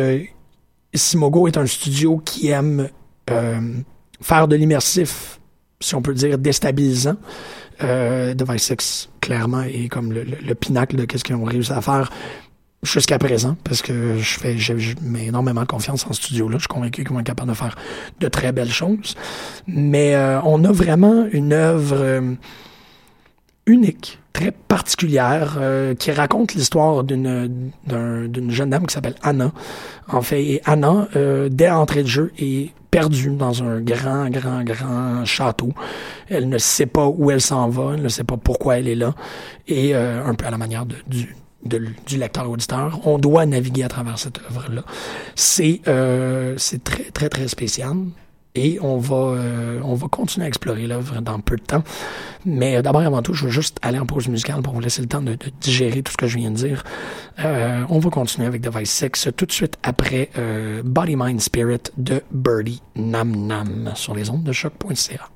Simogo 0.93 1.47
est 1.47 1.57
un 1.57 1.65
studio 1.65 2.21
qui 2.23 2.49
aime 2.49 2.89
faire 4.23 4.47
de 4.47 4.55
l'immersif, 4.55 5.39
si 5.79 5.95
on 5.95 6.01
peut 6.01 6.13
dire, 6.13 6.37
déstabilisant. 6.37 7.17
Euh, 7.83 8.33
Device 8.33 8.63
6, 8.63 9.09
clairement, 9.19 9.63
est 9.63 9.89
comme 9.89 10.13
le, 10.13 10.23
le, 10.23 10.55
pinacle 10.55 10.95
de 10.95 11.17
ce 11.17 11.23
qu'ils 11.23 11.35
ont 11.35 11.43
réussi 11.43 11.71
à 11.71 11.81
faire 11.81 12.11
jusqu'à 12.83 13.17
présent, 13.17 13.57
parce 13.63 13.81
que 13.81 14.17
je 14.17 14.39
fais, 14.39 14.57
je, 14.57 14.73
mets 15.01 15.27
énormément 15.27 15.61
de 15.61 15.67
confiance 15.67 16.05
en 16.05 16.13
ce 16.13 16.21
studio-là. 16.21 16.57
Je 16.57 16.61
suis 16.61 16.67
convaincu 16.67 17.03
qu'ils 17.03 17.13
vont 17.13 17.19
être 17.19 17.25
capables 17.25 17.49
de 17.49 17.55
faire 17.55 17.75
de 18.19 18.27
très 18.27 18.51
belles 18.51 18.71
choses. 18.71 19.15
Mais 19.67 20.15
euh, 20.15 20.41
on 20.43 20.63
a 20.63 20.71
vraiment 20.71 21.25
une 21.31 21.53
œuvre 21.53 21.95
euh, 21.97 22.33
unique, 23.65 24.19
très 24.33 24.51
particulière, 24.51 25.57
euh, 25.59 25.95
qui 25.95 26.11
raconte 26.11 26.53
l'histoire 26.55 27.03
d'une 27.03 27.71
d'une 27.85 28.51
jeune 28.51 28.71
dame 28.71 28.85
qui 28.85 28.93
s'appelle 28.93 29.15
Anna. 29.21 29.51
En 30.07 30.21
fait, 30.21 30.43
et 30.43 30.61
Anna, 30.65 31.07
dès 31.49 31.69
l'entrée 31.69 32.03
de 32.03 32.07
jeu, 32.07 32.31
est 32.39 32.71
perdue 32.93 33.31
dans 33.31 33.63
un 33.63 33.81
grand, 33.81 34.29
grand, 34.29 34.63
grand 34.63 35.25
château. 35.25 35.73
Elle 36.29 36.47
ne 36.47 36.59
sait 36.59 36.85
pas 36.85 37.07
où 37.07 37.31
elle 37.31 37.41
s'en 37.41 37.67
va, 37.67 37.93
elle 37.95 38.03
ne 38.03 38.07
sait 38.07 38.23
pas 38.23 38.37
pourquoi 38.37 38.77
elle 38.77 38.87
est 38.87 38.95
là. 38.95 39.15
Et 39.67 39.95
euh, 39.95 40.23
un 40.23 40.35
peu 40.35 40.45
à 40.45 40.51
la 40.51 40.59
manière 40.59 40.85
de, 40.85 40.95
du, 41.07 41.35
du 42.05 42.17
lecteur-auditeur, 42.17 42.99
on 43.07 43.17
doit 43.17 43.47
naviguer 43.47 43.83
à 43.83 43.87
travers 43.87 44.19
cette 44.19 44.39
œuvre-là. 44.47 44.83
C'est 45.33 45.81
euh, 45.87 46.53
c'est 46.57 46.83
très, 46.83 47.05
très, 47.05 47.29
très 47.29 47.47
spécial. 47.47 47.95
Et 48.55 48.77
on 48.81 48.97
va, 48.97 49.15
euh, 49.15 49.79
on 49.83 49.95
va 49.95 50.07
continuer 50.07 50.45
à 50.45 50.47
explorer 50.47 50.85
l'œuvre 50.85 51.21
dans 51.21 51.39
peu 51.39 51.55
de 51.55 51.63
temps. 51.63 51.83
Mais 52.45 52.75
euh, 52.75 52.81
d'abord 52.81 53.01
et 53.01 53.05
avant 53.05 53.21
tout, 53.21 53.33
je 53.33 53.45
veux 53.45 53.51
juste 53.51 53.77
aller 53.81 53.99
en 53.99 54.05
pause 54.05 54.27
musicale 54.27 54.61
pour 54.61 54.73
vous 54.73 54.79
laisser 54.79 55.01
le 55.01 55.07
temps 55.07 55.21
de, 55.21 55.33
de 55.33 55.51
digérer 55.61 56.03
tout 56.03 56.11
ce 56.11 56.17
que 56.17 56.27
je 56.27 56.37
viens 56.37 56.51
de 56.51 56.57
dire. 56.57 56.83
Euh, 57.39 57.83
on 57.89 57.99
va 57.99 58.09
continuer 58.09 58.47
avec 58.47 58.61
Device 58.61 58.91
6 58.91 59.29
tout 59.35 59.45
de 59.45 59.51
suite 59.51 59.77
après 59.83 60.29
euh, 60.37 60.81
Body, 60.83 61.15
Mind, 61.15 61.41
Spirit 61.41 61.91
de 61.97 62.21
Birdie 62.31 62.81
Nam 62.95 63.35
Nam 63.35 63.91
sur 63.95 64.13
les 64.13 64.29
ondes 64.29 64.43
de 64.43 64.51
choc.ca. 64.51 65.32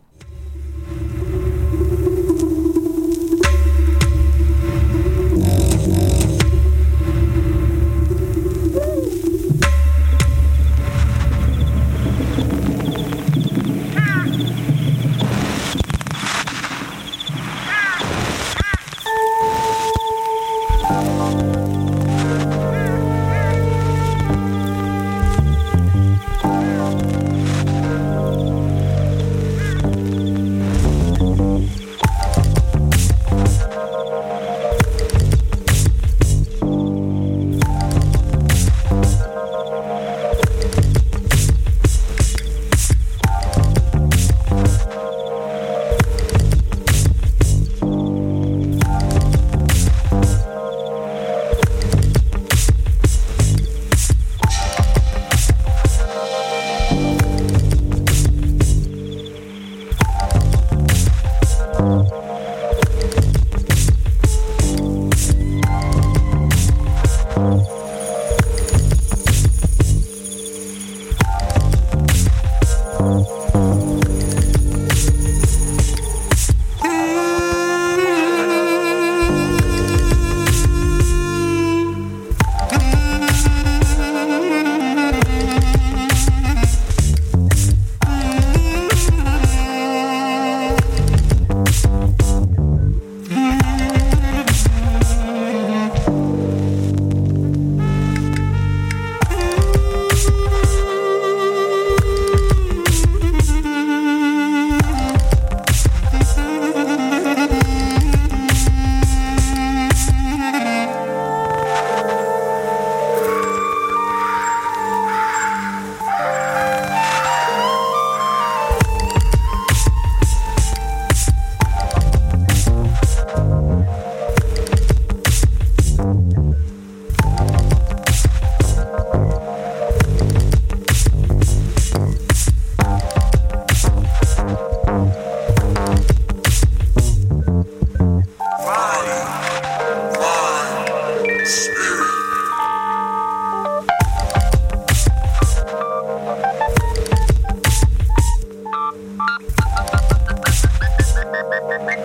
Thank 149.27 149.41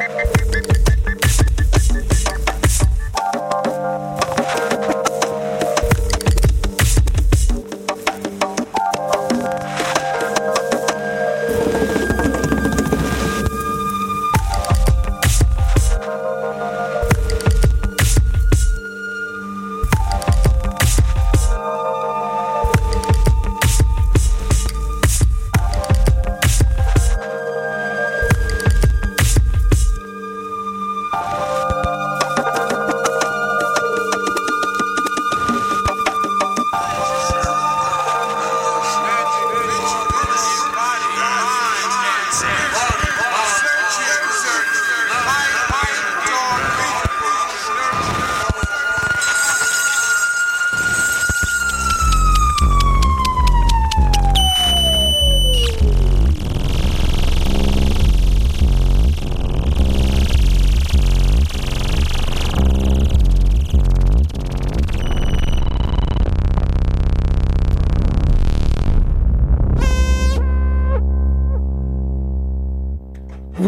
you. 0.02 0.11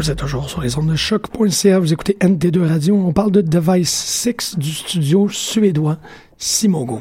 Vous 0.05 0.11
êtes 0.11 0.19
toujours 0.19 0.51
sur 0.51 0.61
les 0.61 0.77
ondes 0.77 0.91
de 0.91 0.97
choc.ca. 0.97 1.79
Vous 1.79 1.95
écoutez 1.95 2.15
NT2 2.21 2.69
Radio. 2.69 2.95
On 2.95 3.15
parle 3.15 3.31
de 3.31 3.41
Device 3.41 3.89
6 3.89 4.59
du 4.59 4.71
studio 4.71 5.31
suédois 5.31 5.97
Simogo. 6.37 7.01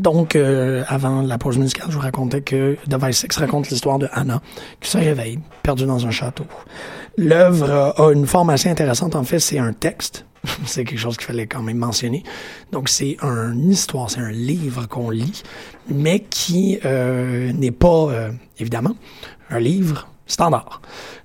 Donc, 0.00 0.34
euh, 0.34 0.82
avant 0.88 1.22
la 1.22 1.38
pause 1.38 1.58
musicale, 1.58 1.86
je 1.90 1.94
vous 1.94 2.00
racontais 2.00 2.40
que 2.40 2.76
Device 2.88 3.24
6 3.30 3.36
raconte 3.36 3.70
l'histoire 3.70 4.00
de 4.00 4.08
Anna 4.12 4.42
qui 4.80 4.90
se 4.90 4.98
réveille, 4.98 5.38
perdue 5.62 5.86
dans 5.86 6.08
un 6.08 6.10
château. 6.10 6.44
L'œuvre 7.16 7.94
a 7.96 8.10
une 8.10 8.26
forme 8.26 8.50
assez 8.50 8.68
intéressante. 8.68 9.14
En 9.14 9.22
fait, 9.22 9.38
c'est 9.38 9.60
un 9.60 9.72
texte. 9.72 10.26
c'est 10.66 10.82
quelque 10.82 10.98
chose 10.98 11.16
qu'il 11.16 11.26
fallait 11.28 11.46
quand 11.46 11.62
même 11.62 11.78
mentionner. 11.78 12.24
Donc, 12.72 12.88
c'est 12.88 13.16
une 13.22 13.70
histoire, 13.70 14.10
c'est 14.10 14.18
un 14.18 14.32
livre 14.32 14.88
qu'on 14.88 15.10
lit, 15.10 15.44
mais 15.88 16.18
qui 16.18 16.80
euh, 16.84 17.52
n'est 17.52 17.70
pas, 17.70 18.08
euh, 18.08 18.32
évidemment, 18.58 18.96
un 19.50 19.60
livre 19.60 20.09
standard. 20.30 20.80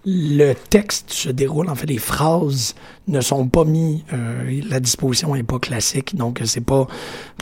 Le 0.05 0.53
texte 0.53 1.12
se 1.12 1.29
déroule, 1.29 1.69
en 1.69 1.75
fait, 1.75 1.88
les 1.88 1.97
phrases 1.97 2.75
ne 3.07 3.22
sont 3.22 3.48
pas 3.48 3.63
mis, 3.63 4.03
euh, 4.13 4.61
la 4.68 4.79
disposition 4.79 5.35
n'est 5.35 5.44
pas 5.44 5.59
classique, 5.59 6.15
donc 6.15 6.41
c'est 6.46 6.61
pas 6.61 6.87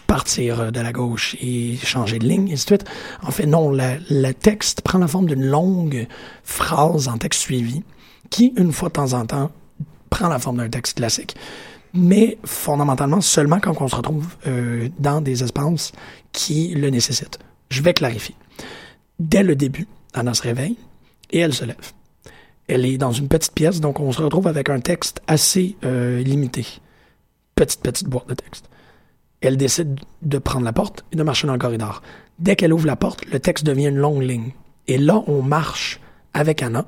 partir 0.08 0.72
de 0.72 0.80
la 0.80 0.92
gauche 0.92 1.36
et 1.42 1.78
changer 1.78 2.20
de 2.20 2.28
ligne, 2.28 2.50
et 2.50 2.54
ainsi 2.54 2.66
de 2.66 2.76
suite. 2.76 2.86
En 3.24 3.32
fait, 3.32 3.46
non, 3.46 3.72
le 3.72 4.32
texte 4.34 4.82
prend 4.82 5.00
la 5.00 5.08
forme 5.08 5.28
d'une 5.28 5.46
longue 5.46 6.08
phrase 6.44 7.08
en 7.08 7.18
texte 7.18 7.42
suivi, 7.42 7.84
qui, 8.30 8.54
une 8.58 8.72
fois 8.72 8.90
de 8.90 8.94
temps 8.94 9.14
en 9.14 9.26
temps, 9.26 9.52
prend 10.10 10.28
la 10.28 10.40
forme 10.40 10.58
d'un 10.58 10.70
texte 10.70 10.98
classique, 10.98 11.36
mais 11.94 12.38
fondamentalement 12.44 13.22
seulement 13.22 13.60
quand 13.60 13.80
on 13.82 13.88
se 13.88 13.96
retrouve 13.96 14.28
euh, 14.48 14.90
dans 15.00 15.22
des 15.22 15.44
espaces 15.44 15.92
qui 16.32 16.74
le 16.76 16.90
nécessitent. 16.90 17.40
Je 17.70 17.82
vais 17.82 17.94
clarifier. 17.94 18.36
Dès 19.20 19.44
le 19.44 19.56
début, 19.56 19.88
Anna 20.14 20.34
se 20.34 20.42
réveille, 20.42 20.78
et 21.34 21.40
elle 21.40 21.54
se 21.54 21.66
lève. 21.66 21.92
Elle 22.68 22.86
est 22.86 22.98
dans 22.98 23.12
une 23.12 23.28
petite 23.28 23.54
pièce, 23.54 23.82
donc 23.82 24.00
on 24.00 24.12
se 24.14 24.22
retrouve 24.22 24.48
avec 24.48 24.70
un 24.70 24.80
texte 24.80 25.22
assez 25.28 25.76
euh, 25.84 26.24
limité. 26.24 26.66
Petite, 27.56 27.82
petite 27.82 28.08
boîte 28.08 28.30
de 28.30 28.36
texte. 28.36 28.70
Elle 29.42 29.58
décide 29.58 30.00
de 30.22 30.38
prendre 30.38 30.64
la 30.64 30.72
porte 30.72 31.04
et 31.12 31.18
de 31.18 31.24
marcher 31.24 31.48
dans 31.48 31.54
le 31.54 31.60
corridor. 31.60 32.02
Dès 32.40 32.56
qu'elle 32.56 32.72
ouvre 32.72 32.88
la 32.88 32.96
porte, 32.96 33.26
le 33.26 33.40
texte 33.40 33.66
devient 33.66 33.88
une 33.88 33.98
longue 33.98 34.22
ligne. 34.22 34.52
Et 34.88 34.98
là, 34.98 35.22
on 35.28 35.42
marche 35.42 36.00
avec 36.34 36.64
Anna 36.64 36.86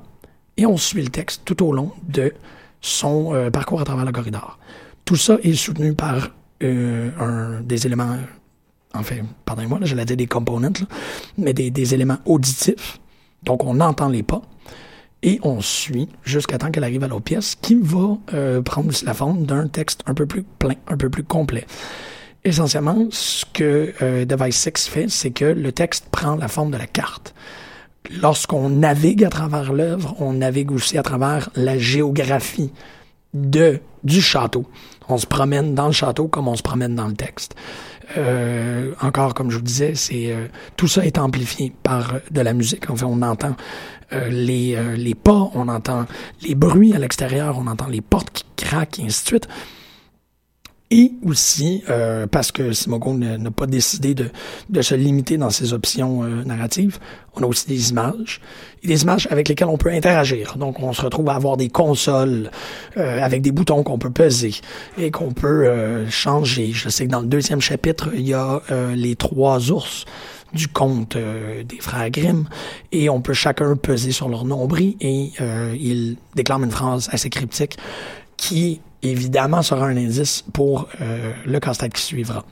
et 0.56 0.64
on 0.64 0.78
suit 0.78 1.02
le 1.02 1.10
texte 1.10 1.42
tout 1.44 1.62
au 1.62 1.72
long 1.72 1.92
de 2.08 2.32
son 2.80 3.34
euh, 3.34 3.50
parcours 3.50 3.80
à 3.80 3.84
travers 3.84 4.06
le 4.06 4.12
corridor. 4.12 4.58
Tout 5.04 5.16
ça 5.16 5.36
est 5.42 5.52
soutenu 5.52 5.92
par 5.92 6.30
euh, 6.62 7.60
des 7.62 7.86
éléments, 7.86 8.16
enfin, 8.94 9.16
pardonnez-moi, 9.44 9.80
j'allais 9.82 10.06
dire 10.06 10.16
des 10.16 10.26
components, 10.26 10.72
mais 11.36 11.52
des 11.52 11.94
éléments 11.94 12.18
auditifs 12.24 12.98
donc, 13.46 13.64
on 13.64 13.80
entend 13.80 14.08
les 14.08 14.22
pas 14.22 14.42
et 15.22 15.40
on 15.42 15.60
suit 15.60 16.08
jusqu'à 16.24 16.58
temps 16.58 16.70
qu'elle 16.70 16.84
arrive 16.84 17.02
à 17.04 17.08
l'autre 17.08 17.24
pièce 17.24 17.54
qui 17.54 17.76
va 17.80 18.18
euh, 18.34 18.60
prendre 18.60 18.92
la 19.04 19.14
forme 19.14 19.46
d'un 19.46 19.66
texte 19.66 20.02
un 20.06 20.14
peu 20.14 20.26
plus 20.26 20.42
plein, 20.42 20.74
un 20.88 20.96
peu 20.96 21.08
plus 21.08 21.24
complet. 21.24 21.66
Essentiellement, 22.44 23.06
ce 23.10 23.44
que 23.52 23.94
euh, 24.02 24.24
Device 24.24 24.56
6 24.56 24.88
fait, 24.88 25.08
c'est 25.08 25.30
que 25.30 25.44
le 25.44 25.72
texte 25.72 26.06
prend 26.10 26.36
la 26.36 26.48
forme 26.48 26.70
de 26.70 26.76
la 26.76 26.86
carte. 26.86 27.34
Lorsqu'on 28.20 28.68
navigue 28.68 29.24
à 29.24 29.30
travers 29.30 29.72
l'œuvre, 29.72 30.14
on 30.20 30.34
navigue 30.34 30.70
aussi 30.70 30.96
à 30.98 31.02
travers 31.02 31.48
la 31.56 31.76
géographie 31.76 32.70
de, 33.34 33.80
du 34.04 34.20
château. 34.20 34.64
On 35.08 35.18
se 35.18 35.26
promène 35.26 35.74
dans 35.74 35.86
le 35.86 35.92
château 35.92 36.28
comme 36.28 36.46
on 36.46 36.56
se 36.56 36.62
promène 36.62 36.94
dans 36.94 37.08
le 37.08 37.14
texte. 37.14 37.56
Euh, 38.16 38.92
encore, 39.00 39.34
comme 39.34 39.50
je 39.50 39.56
vous 39.56 39.62
disais, 39.62 39.94
c'est 39.94 40.32
euh, 40.32 40.46
tout 40.76 40.88
ça 40.88 41.04
est 41.04 41.18
amplifié 41.18 41.72
par 41.82 42.14
euh, 42.14 42.18
de 42.30 42.40
la 42.40 42.52
musique. 42.52 42.84
On 42.88 43.22
entend 43.22 43.56
les, 44.30 44.78
les 44.96 45.16
pas, 45.16 45.50
on 45.54 45.66
entend 45.66 46.06
les 46.42 46.54
bruits 46.54 46.94
à 46.94 46.98
l'extérieur, 46.98 47.58
on 47.58 47.66
entend 47.66 47.88
les 47.88 48.00
portes 48.00 48.30
qui 48.30 48.44
craquent, 48.56 49.00
et 49.00 49.04
ainsi 49.06 49.24
de 49.24 49.28
suite. 49.28 49.48
Et 50.92 51.14
aussi, 51.24 51.82
euh, 51.90 52.28
parce 52.28 52.52
que 52.52 52.72
Simogo 52.72 53.12
n'a 53.12 53.50
pas 53.50 53.66
décidé 53.66 54.14
de, 54.14 54.30
de, 54.70 54.82
se 54.82 54.94
limiter 54.94 55.36
dans 55.36 55.50
ses 55.50 55.72
options 55.72 56.22
euh, 56.22 56.44
narratives, 56.44 57.00
on 57.34 57.42
a 57.42 57.46
aussi 57.46 57.66
des 57.66 57.90
images, 57.90 58.40
et 58.84 58.86
des 58.86 59.02
images 59.02 59.26
avec 59.32 59.48
lesquelles 59.48 59.66
on 59.66 59.78
peut 59.78 59.90
interagir. 59.90 60.56
Donc, 60.56 60.78
on 60.80 60.92
se 60.92 61.02
retrouve 61.02 61.28
à 61.28 61.34
avoir 61.34 61.56
des 61.56 61.70
consoles 61.70 62.52
euh, 62.96 63.20
avec 63.20 63.42
des 63.42 63.50
boutons 63.50 63.82
qu'on 63.82 63.98
peut 63.98 64.12
peser 64.12 64.54
et 64.96 65.10
qu'on 65.10 65.32
peut 65.32 66.06
changer. 66.08 66.70
Je 66.72 66.88
sais 66.88 67.06
que 67.06 67.10
dans 67.10 67.20
le 67.20 67.26
deuxième 67.26 67.60
chapitre, 67.60 68.10
il 68.14 68.28
y 68.28 68.34
a 68.34 68.60
les 68.94 69.16
trois 69.16 69.72
ours 69.72 70.04
du 70.54 70.68
conte 70.68 71.16
des 71.16 71.80
frères 71.80 72.10
Grimm 72.10 72.48
et 72.92 73.10
on 73.10 73.20
peut 73.20 73.34
chacun 73.34 73.74
peser 73.74 74.12
sur 74.12 74.28
leur 74.28 74.44
nombril 74.44 74.94
et 75.00 75.32
ils 75.78 76.16
déclament 76.36 76.64
une 76.64 76.70
phrase 76.70 77.08
assez 77.12 77.28
cryptique 77.28 77.76
qui 78.36 78.80
évidemment 79.10 79.62
sera 79.62 79.86
un 79.86 79.96
indice 79.96 80.44
pour 80.52 80.88
euh, 81.00 81.32
le 81.44 81.60
casse-tête 81.60 81.92
qui 81.92 82.02
suivra. 82.02 82.44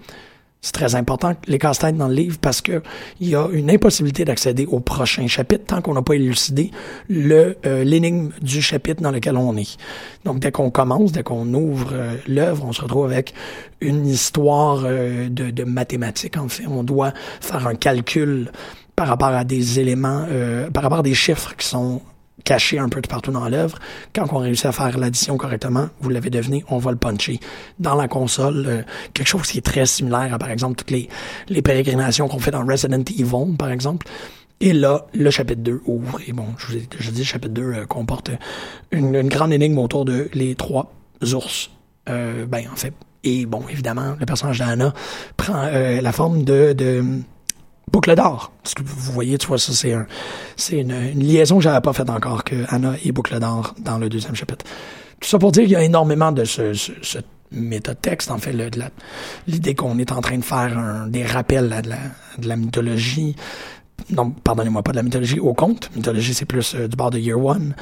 C'est 0.60 0.72
très 0.72 0.94
important, 0.94 1.34
les 1.46 1.58
casse-têtes 1.58 1.98
dans 1.98 2.08
le 2.08 2.14
livre, 2.14 2.38
parce 2.40 2.62
que 2.62 2.82
il 3.20 3.28
y 3.28 3.36
a 3.36 3.48
une 3.52 3.70
impossibilité 3.70 4.24
d'accéder 4.24 4.64
au 4.64 4.80
prochain 4.80 5.26
chapitre 5.26 5.64
tant 5.66 5.82
qu'on 5.82 5.92
n'a 5.92 6.00
pas 6.00 6.14
élucidé 6.14 6.70
le 7.10 7.58
euh, 7.66 7.84
l'énigme 7.84 8.30
du 8.40 8.62
chapitre 8.62 9.02
dans 9.02 9.10
lequel 9.10 9.36
on 9.36 9.54
est. 9.58 9.76
Donc, 10.24 10.38
dès 10.38 10.50
qu'on 10.52 10.70
commence, 10.70 11.12
dès 11.12 11.22
qu'on 11.22 11.52
ouvre 11.52 11.90
euh, 11.92 12.16
l'œuvre, 12.26 12.64
on 12.64 12.72
se 12.72 12.80
retrouve 12.80 13.04
avec 13.04 13.34
une 13.82 14.06
histoire 14.06 14.80
de, 14.80 15.28
de 15.28 15.64
mathématiques. 15.64 16.38
En 16.38 16.48
fait, 16.48 16.66
on 16.66 16.82
doit 16.82 17.12
faire 17.42 17.66
un 17.66 17.74
calcul 17.74 18.50
par 18.96 19.08
rapport 19.08 19.28
à 19.28 19.44
des 19.44 19.80
éléments, 19.80 20.24
par 20.72 20.84
rapport 20.84 21.00
à 21.00 21.02
des 21.02 21.12
chiffres 21.12 21.54
qui 21.56 21.66
sont 21.66 22.00
caché 22.44 22.78
un 22.78 22.88
peu 22.88 23.00
de 23.00 23.08
partout 23.08 23.32
dans 23.32 23.48
l'œuvre. 23.48 23.78
Quand 24.14 24.26
on 24.32 24.38
réussit 24.38 24.66
à 24.66 24.72
faire 24.72 24.96
l'addition 24.98 25.36
correctement, 25.36 25.88
vous 26.00 26.10
l'avez 26.10 26.30
deviné, 26.30 26.64
on 26.68 26.78
va 26.78 26.92
le 26.92 26.98
puncher 26.98 27.40
dans 27.78 27.94
la 27.94 28.06
console. 28.06 28.64
Euh, 28.66 28.82
quelque 29.14 29.26
chose 29.26 29.48
qui 29.48 29.58
est 29.58 29.62
très 29.62 29.86
similaire 29.86 30.32
à, 30.32 30.38
par 30.38 30.50
exemple, 30.50 30.76
toutes 30.76 30.90
les, 30.90 31.08
pérégrinations 31.62 32.28
qu'on 32.28 32.38
fait 32.38 32.50
dans 32.50 32.64
Resident 32.64 33.02
Evil, 33.18 33.56
par 33.58 33.70
exemple. 33.70 34.06
Et 34.60 34.72
là, 34.72 35.06
le 35.14 35.30
chapitre 35.30 35.62
2 35.62 35.82
ouvre. 35.86 36.20
Et 36.26 36.32
bon, 36.32 36.46
je 36.58 36.66
vous 36.66 36.76
ai, 36.76 37.10
dis, 37.12 37.18
le 37.18 37.24
chapitre 37.24 37.54
2 37.54 37.62
euh, 37.62 37.86
comporte 37.86 38.30
une, 38.92 39.26
grande 39.28 39.52
énigme 39.52 39.78
autour 39.78 40.04
de 40.04 40.28
les 40.34 40.54
trois 40.54 40.92
ours. 41.32 41.70
Euh, 42.08 42.44
ben, 42.46 42.64
en 42.70 42.76
fait. 42.76 42.92
Et 43.26 43.46
bon, 43.46 43.62
évidemment, 43.70 44.16
le 44.20 44.26
personnage 44.26 44.58
d'Anna 44.58 44.92
prend 45.38 45.62
la 45.62 46.12
forme 46.12 46.44
de, 46.44 46.74
de 46.74 47.22
Boucle 47.90 48.14
d'or. 48.14 48.52
Vous 48.82 49.12
voyez, 49.12 49.38
tu 49.38 49.46
vois, 49.46 49.58
ça, 49.58 49.72
c'est 49.72 49.92
un, 49.92 50.06
c'est 50.56 50.80
une, 50.80 51.18
liaison 51.18 51.58
que 51.58 51.62
j'avais 51.62 51.80
pas 51.80 51.92
faite 51.92 52.10
encore, 52.10 52.44
que 52.44 52.64
Anna 52.68 52.94
et 53.04 53.12
Boucle 53.12 53.38
d'or 53.38 53.74
dans 53.78 53.98
le 53.98 54.08
deuxième 54.08 54.34
chapitre. 54.34 54.64
Tout 55.20 55.28
ça 55.28 55.38
pour 55.38 55.52
dire 55.52 55.62
qu'il 55.62 55.72
y 55.72 55.76
a 55.76 55.82
énormément 55.82 56.32
de 56.32 56.44
ce, 56.44 56.74
ce, 56.74 56.92
ce 57.02 57.18
métatexte, 57.54 58.30
en 58.30 58.38
fait, 58.38 58.52
l'idée 59.46 59.74
qu'on 59.74 59.98
est 59.98 60.12
en 60.12 60.20
train 60.20 60.38
de 60.38 60.44
faire 60.44 61.06
des 61.08 61.24
rappels 61.24 61.72
à 61.72 61.82
de, 61.82 61.90
la, 62.48 62.56
mythologie. 62.56 63.36
Non, 64.10 64.30
pardonnez-moi, 64.30 64.82
pas 64.82 64.92
de 64.92 64.96
la 64.96 65.02
mythologie 65.02 65.38
au 65.38 65.54
conte. 65.54 65.90
Mythologie, 65.94 66.34
c'est 66.34 66.44
plus 66.44 66.74
euh, 66.74 66.88
du 66.88 66.96
bord 66.96 67.10
de 67.10 67.18
Year 67.18 67.42
One, 67.42 67.74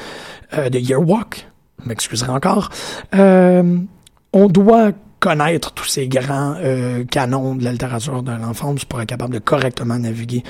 euh, 0.53 0.69
de 0.69 0.79
Year 0.79 1.01
Walk. 1.01 1.49
M'excuserez 1.85 2.31
encore. 2.31 2.69
Euh, 3.15 3.79
on 4.33 4.47
doit 4.47 4.93
connaître 5.23 5.73
tous 5.73 5.85
ces 5.85 6.09
grands 6.09 6.57
euh, 6.59 7.05
canons 7.05 7.55
de 7.55 7.63
la 7.63 7.71
littérature 7.71 8.25
de 8.25 8.33
l'enfance 8.33 8.85
pour 8.85 9.01
être 9.01 9.09
capable 9.09 9.35
de 9.35 9.39
correctement 9.39 9.97
naviguer 9.97 10.43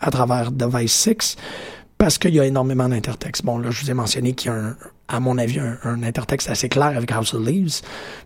à 0.00 0.10
travers 0.10 0.52
Device 0.52 0.92
6 0.92 1.36
parce 1.96 2.18
qu'il 2.18 2.34
y 2.34 2.38
a 2.38 2.44
énormément 2.44 2.90
d'intertextes. 2.90 3.42
Bon, 3.42 3.56
là, 3.58 3.70
je 3.70 3.82
vous 3.82 3.90
ai 3.90 3.94
mentionné 3.94 4.34
qu'il 4.34 4.50
y 4.50 4.54
a, 4.54 4.58
un, 4.58 4.76
à 5.08 5.18
mon 5.18 5.38
avis, 5.38 5.58
un, 5.58 6.02
intertexte 6.02 6.50
assez 6.50 6.68
clair 6.68 6.88
avec 6.88 7.10
House 7.10 7.32
of 7.32 7.44
Leaves. 7.44 7.80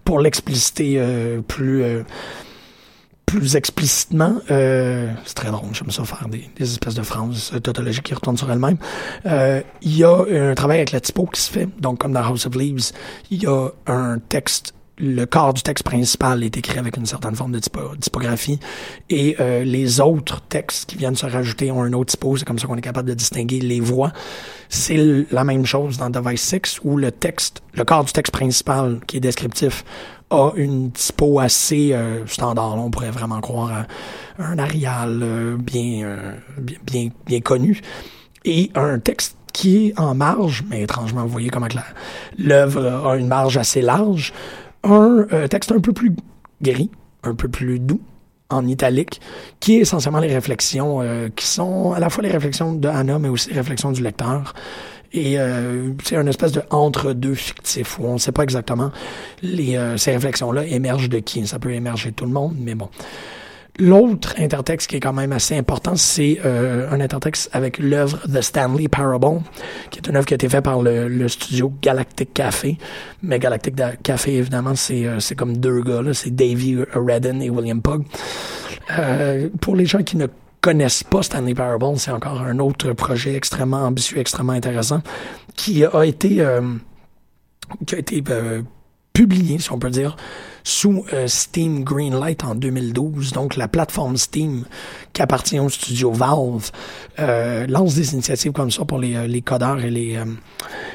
Pour 0.04 0.18
l'expliciter 0.18 0.96
euh, 0.98 1.40
plus 1.40 1.84
euh, 1.84 2.02
plus 3.24 3.54
explicitement, 3.54 4.40
c'est 4.48 5.34
très 5.34 5.50
drôle, 5.50 5.70
j'aime 5.72 5.90
ça 5.90 6.04
faire 6.04 6.28
des, 6.28 6.50
des, 6.54 6.70
espèces 6.70 6.96
de 6.96 7.02
phrases 7.02 7.52
tautologiques 7.62 8.02
qui 8.02 8.12
retournent 8.12 8.36
sur 8.36 8.50
elles-mêmes. 8.52 8.76
Il 9.24 9.96
y 9.96 10.04
a 10.04 10.50
un 10.50 10.54
travail 10.54 10.78
avec 10.78 10.92
la 10.92 11.00
typo 11.00 11.24
qui 11.26 11.40
se 11.40 11.50
fait, 11.50 11.66
donc 11.80 11.98
comme 11.98 12.12
dans 12.12 12.22
House 12.22 12.44
of 12.44 12.54
Leaves, 12.56 12.90
il 13.30 13.42
y 13.42 13.46
a 13.46 13.68
un 13.86 14.18
texte 14.18 14.74
le 15.02 15.26
corps 15.26 15.52
du 15.52 15.62
texte 15.62 15.84
principal 15.84 16.44
est 16.44 16.56
écrit 16.56 16.78
avec 16.78 16.96
une 16.96 17.06
certaine 17.06 17.34
forme 17.34 17.50
de 17.50 17.58
typographie 17.58 18.60
et 19.10 19.36
euh, 19.40 19.64
les 19.64 20.00
autres 20.00 20.40
textes 20.42 20.88
qui 20.88 20.96
viennent 20.96 21.16
se 21.16 21.26
rajouter 21.26 21.72
ont 21.72 21.82
un 21.82 21.92
autre 21.92 22.12
typo. 22.12 22.36
C'est 22.36 22.44
comme 22.44 22.58
ça 22.58 22.68
qu'on 22.68 22.76
est 22.76 22.82
capable 22.82 23.08
de 23.08 23.14
distinguer 23.14 23.58
les 23.58 23.80
voix. 23.80 24.12
C'est 24.68 25.26
la 25.32 25.42
même 25.42 25.66
chose 25.66 25.98
dans 25.98 26.08
Device 26.08 26.42
6 26.42 26.80
où 26.84 26.96
le 26.96 27.10
texte, 27.10 27.62
le 27.74 27.84
corps 27.84 28.04
du 28.04 28.12
texte 28.12 28.32
principal 28.32 29.00
qui 29.08 29.16
est 29.16 29.20
descriptif 29.20 29.84
a 30.30 30.52
une 30.54 30.92
typo 30.92 31.40
assez 31.40 31.92
euh, 31.92 32.24
standard. 32.26 32.78
On 32.78 32.90
pourrait 32.90 33.10
vraiment 33.10 33.40
croire 33.40 33.86
à 34.38 34.44
un 34.44 34.58
Arial 34.58 35.20
euh, 35.20 35.56
bien, 35.56 36.28
bien, 36.84 37.08
bien, 37.26 37.40
connu 37.40 37.80
et 38.44 38.70
un 38.76 39.00
texte 39.00 39.36
qui 39.52 39.88
est 39.88 40.00
en 40.00 40.14
marge, 40.14 40.64
mais 40.70 40.82
étrangement, 40.82 41.22
vous 41.22 41.28
voyez 41.28 41.50
comment 41.50 41.68
l'œuvre 42.38 43.06
a 43.06 43.16
une 43.16 43.28
marge 43.28 43.58
assez 43.58 43.82
large, 43.82 44.32
un 44.84 45.26
euh, 45.32 45.48
texte 45.48 45.72
un 45.72 45.80
peu 45.80 45.92
plus 45.92 46.14
gris, 46.60 46.90
un 47.22 47.34
peu 47.34 47.48
plus 47.48 47.78
doux, 47.78 48.00
en 48.52 48.66
italique, 48.66 49.20
qui 49.60 49.76
est 49.76 49.80
essentiellement 49.80 50.20
les 50.20 50.32
réflexions 50.32 51.00
euh, 51.00 51.28
qui 51.34 51.46
sont 51.46 51.92
à 51.92 51.98
la 51.98 52.10
fois 52.10 52.22
les 52.22 52.30
réflexions 52.30 52.74
de 52.74 52.88
Anna, 52.88 53.18
mais 53.18 53.28
aussi 53.28 53.50
les 53.50 53.56
réflexions 53.56 53.92
du 53.92 54.02
lecteur. 54.02 54.54
Et 55.14 55.38
euh, 55.38 55.90
c'est 56.02 56.16
un 56.16 56.26
espèce 56.26 56.52
de 56.52 56.62
entre-deux 56.70 57.34
fictif 57.34 57.98
où 57.98 58.06
on 58.06 58.14
ne 58.14 58.18
sait 58.18 58.32
pas 58.32 58.44
exactement 58.44 58.90
les, 59.42 59.76
euh, 59.76 59.96
ces 59.98 60.12
réflexions-là 60.12 60.64
émergent 60.64 61.10
de 61.10 61.18
qui. 61.18 61.46
Ça 61.46 61.58
peut 61.58 61.72
émerger 61.72 62.12
tout 62.12 62.24
le 62.24 62.30
monde, 62.30 62.54
mais 62.58 62.74
bon. 62.74 62.88
L'autre 63.78 64.34
intertexte 64.36 64.90
qui 64.90 64.96
est 64.96 65.00
quand 65.00 65.14
même 65.14 65.32
assez 65.32 65.56
important, 65.56 65.96
c'est 65.96 66.38
euh, 66.44 66.90
un 66.90 67.00
intertexte 67.00 67.48
avec 67.54 67.78
l'œuvre 67.78 68.18
The 68.28 68.42
Stanley 68.42 68.86
Parable, 68.86 69.40
qui 69.90 69.98
est 69.98 70.06
une 70.08 70.16
œuvre 70.16 70.26
qui 70.26 70.34
a 70.34 70.36
été 70.36 70.46
faite 70.46 70.64
par 70.64 70.82
le, 70.82 71.26
studio 71.28 71.72
Galactic 71.80 72.34
Café. 72.34 72.76
Mais 73.22 73.38
Galactic 73.38 73.74
Café, 74.02 74.36
évidemment, 74.36 74.74
c'est 74.74 75.06
euh, 75.06 75.20
c'est 75.20 75.34
comme 75.36 75.56
deux 75.56 75.82
gars, 75.82 76.02
c'est 76.12 76.34
Davey 76.34 76.84
Redden 76.92 77.40
et 77.40 77.48
William 77.48 77.80
Pug. 77.80 78.02
Euh, 78.98 79.48
pour 79.62 79.74
les 79.74 79.86
gens 79.86 80.02
qui 80.02 80.18
ne 80.18 80.26
connaissent 80.60 81.04
pas 81.04 81.22
Stanley 81.22 81.54
Parable, 81.54 81.96
c'est 81.96 82.10
encore 82.10 82.42
un 82.42 82.58
autre 82.58 82.92
projet 82.92 83.34
extrêmement 83.34 83.84
ambitieux, 83.84 84.18
extrêmement 84.18 84.52
intéressant, 84.52 85.00
qui 85.56 85.82
a 85.82 86.04
été 86.04 86.44
qui 87.86 87.94
a 87.94 87.98
été 87.98 88.22
publié, 89.12 89.58
si 89.58 89.70
on 89.72 89.78
peut 89.78 89.90
dire, 89.90 90.16
sous 90.64 91.04
euh, 91.12 91.26
Steam 91.26 91.84
Greenlight 91.84 92.44
en 92.44 92.54
2012. 92.54 93.32
Donc, 93.32 93.56
la 93.56 93.68
plateforme 93.68 94.16
Steam 94.16 94.64
qui 95.12 95.22
appartient 95.22 95.58
au 95.58 95.68
studio 95.68 96.12
Valve 96.12 96.70
euh, 97.18 97.66
lance 97.66 97.94
des 97.94 98.14
initiatives 98.14 98.52
comme 98.52 98.70
ça 98.70 98.84
pour 98.84 98.98
les, 98.98 99.16
euh, 99.16 99.26
les 99.26 99.42
codeurs 99.42 99.80
et 99.80 99.90
les, 99.90 100.18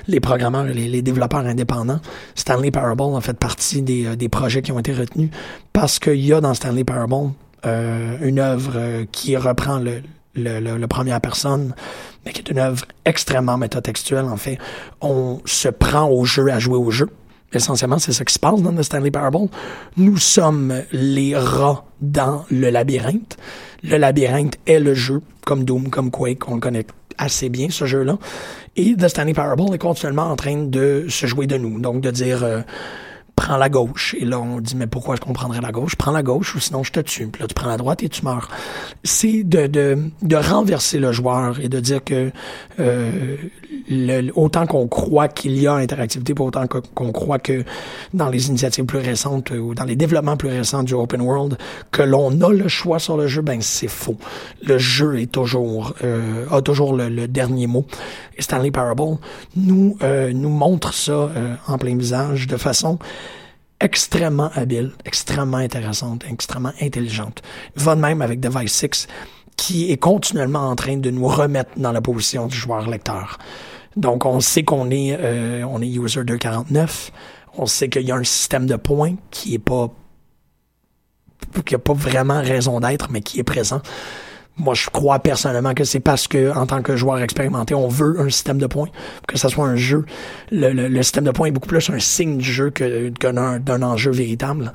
les 0.07 0.19
programmeurs 0.19 0.67
et 0.67 0.73
les, 0.73 1.01
développeurs 1.01 1.45
indépendants. 1.45 1.99
Stanley 2.35 2.71
Parable 2.71 3.01
en 3.01 3.21
fait 3.21 3.37
partie 3.37 3.81
des, 3.81 4.29
projets 4.29 4.61
qui 4.61 4.71
ont 4.71 4.79
été 4.79 4.93
retenus 4.93 5.29
parce 5.73 5.99
qu'il 5.99 6.25
y 6.25 6.33
a 6.33 6.41
dans 6.41 6.53
Stanley 6.53 6.83
Parable 6.83 7.31
une 7.63 8.39
œuvre 8.39 9.03
qui 9.11 9.35
reprend 9.35 9.79
le, 9.79 10.01
le, 10.35 10.59
le, 10.59 10.77
le, 10.77 10.87
première 10.87 11.19
personne, 11.19 11.73
mais 12.25 12.31
qui 12.31 12.39
est 12.39 12.49
une 12.49 12.59
œuvre 12.59 12.85
extrêmement 13.03 13.57
métatextuelle. 13.57 14.25
En 14.25 14.37
fait, 14.37 14.57
on 15.01 15.41
se 15.45 15.67
prend 15.67 16.09
au 16.09 16.23
jeu 16.23 16.49
à 16.49 16.59
jouer 16.59 16.77
au 16.77 16.91
jeu. 16.91 17.09
Essentiellement, 17.53 17.97
c'est 17.97 18.11
ce 18.11 18.23
qui 18.23 18.33
se 18.33 18.39
passe 18.39 18.61
dans 18.61 18.73
The 18.73 18.83
Stanley 18.83 19.11
Parable. 19.11 19.47
Nous 19.95 20.17
sommes 20.17 20.83
les 20.91 21.35
rats 21.35 21.85
dans 22.01 22.45
le 22.51 22.69
labyrinthe. 22.69 23.37
Le 23.83 23.97
labyrinthe 23.97 24.57
est 24.65 24.79
le 24.79 24.93
jeu, 24.93 25.21
comme 25.45 25.63
Doom, 25.63 25.89
comme 25.89 26.11
Quake, 26.11 26.47
on 26.49 26.55
le 26.55 26.59
connaît 26.59 26.85
assez 27.17 27.49
bien, 27.49 27.69
ce 27.69 27.85
jeu-là. 27.85 28.17
Et 28.75 28.95
The 28.95 29.07
Stanley 29.07 29.33
Parable 29.33 29.73
est 29.73 29.77
continuellement 29.77 30.29
en 30.29 30.35
train 30.35 30.63
de 30.65 31.05
se 31.09 31.25
jouer 31.25 31.47
de 31.47 31.57
nous. 31.57 31.79
Donc, 31.79 32.01
de 32.01 32.11
dire... 32.11 32.43
Euh, 32.43 32.61
prends 33.37 33.55
la 33.55 33.69
gauche. 33.69 34.15
Et 34.19 34.25
là, 34.25 34.39
on 34.39 34.59
dit, 34.59 34.75
mais 34.75 34.87
pourquoi 34.87 35.13
est-ce 35.13 35.21
qu'on 35.21 35.31
prendrait 35.31 35.61
la 35.61 35.71
gauche? 35.71 35.95
Prends 35.95 36.11
la 36.11 36.23
gauche 36.23 36.55
ou 36.55 36.59
sinon 36.59 36.83
je 36.83 36.91
te 36.91 36.99
tue. 36.99 37.27
Puis 37.27 37.41
là, 37.41 37.47
tu 37.47 37.53
prends 37.53 37.69
la 37.69 37.77
droite 37.77 38.03
et 38.03 38.09
tu 38.09 38.25
meurs. 38.25 38.49
C'est 39.03 39.43
de, 39.43 39.67
de, 39.67 39.97
de 40.23 40.35
renverser 40.35 40.99
le 40.99 41.11
joueur 41.13 41.59
et 41.61 41.69
de 41.69 41.79
dire 41.79 42.03
que 42.03 42.31
euh, 42.79 43.37
le, 43.89 44.31
autant 44.35 44.65
qu'on 44.65 44.87
croit 44.87 45.27
qu'il 45.27 45.57
y 45.57 45.67
a 45.67 45.75
interactivité, 45.75 46.33
autant 46.37 46.65
qu'on 46.67 47.11
croit 47.11 47.39
que 47.39 47.63
dans 48.13 48.29
les 48.29 48.49
initiatives 48.49 48.85
plus 48.85 48.99
récentes 48.99 49.51
ou 49.51 49.75
dans 49.75 49.85
les 49.85 49.95
développements 49.95 50.35
plus 50.35 50.49
récents 50.49 50.83
du 50.83 50.95
open 50.95 51.21
world, 51.21 51.57
que 51.91 52.01
l'on 52.01 52.41
a 52.41 52.51
le 52.51 52.67
choix 52.67 52.99
sur 52.99 53.17
le 53.17 53.27
jeu, 53.27 53.43
ben 53.43 53.61
c'est 53.61 53.87
faux. 53.87 54.17
Le 54.63 54.77
jeu 54.79 55.21
est 55.21 55.31
toujours 55.31 55.93
euh, 56.03 56.45
a 56.49 56.61
toujours 56.61 56.95
le, 56.95 57.27
dernier 57.27 57.67
mot. 57.67 57.85
Stanley 58.39 58.71
Parable 58.71 59.17
nous 59.55 59.97
euh, 60.01 60.31
nous 60.33 60.49
montre 60.49 60.93
ça 60.93 61.11
euh, 61.11 61.55
en 61.67 61.77
plein 61.77 61.95
visage 61.95 62.47
de 62.47 62.57
façon 62.57 62.97
extrêmement 63.79 64.49
habile, 64.53 64.91
extrêmement 65.05 65.57
intéressante, 65.57 66.23
extrêmement 66.29 66.73
intelligente. 66.81 67.41
Va 67.75 67.95
de 67.95 68.01
même 68.01 68.21
avec 68.21 68.39
Device 68.39 68.73
6, 68.73 69.07
qui 69.55 69.91
est 69.91 69.97
continuellement 69.97 70.69
en 70.69 70.75
train 70.75 70.97
de 70.97 71.09
nous 71.09 71.27
remettre 71.27 71.71
dans 71.77 71.91
la 71.91 72.01
position 72.01 72.47
du 72.47 72.55
joueur 72.55 72.89
lecteur. 72.89 73.37
Donc, 73.95 74.25
on 74.25 74.39
sait 74.39 74.63
qu'on 74.63 74.89
est, 74.91 75.17
euh, 75.19 75.63
on 75.67 75.81
est 75.81 75.87
user 75.87 76.23
249. 76.23 77.11
On 77.57 77.65
sait 77.65 77.89
qu'il 77.89 78.03
y 78.03 78.11
a 78.11 78.15
un 78.15 78.23
système 78.23 78.67
de 78.67 78.75
points 78.75 79.15
qui 79.31 79.55
est 79.55 79.59
pas, 79.59 79.89
qui 81.65 81.73
a 81.73 81.79
pas 81.79 81.93
vraiment 81.93 82.41
raison 82.41 82.79
d'être, 82.79 83.09
mais 83.11 83.21
qui 83.21 83.39
est 83.39 83.43
présent. 83.43 83.81
Moi, 84.57 84.73
je 84.73 84.89
crois 84.89 85.19
personnellement 85.19 85.73
que 85.73 85.83
c'est 85.83 85.99
parce 85.99 86.27
que, 86.27 86.51
en 86.51 86.65
tant 86.65 86.81
que 86.81 86.95
joueur 86.95 87.19
expérimenté, 87.19 87.75
on 87.75 87.87
veut 87.87 88.19
un 88.19 88.29
système 88.29 88.57
de 88.57 88.65
points, 88.65 88.89
que 89.27 89.37
ça 89.37 89.49
soit 89.49 89.65
un 89.65 89.75
jeu. 89.75 90.05
Le, 90.51 90.71
le, 90.71 91.03
système 91.03 91.25
de 91.25 91.31
points 91.31 91.47
est 91.47 91.51
beaucoup 91.51 91.67
plus 91.67 91.89
un 91.89 91.99
signe 91.99 92.37
du 92.37 92.51
jeu 92.51 92.71
que, 92.71 93.09
d'un 93.09 93.81
enjeu 93.83 94.11
véritable. 94.11 94.73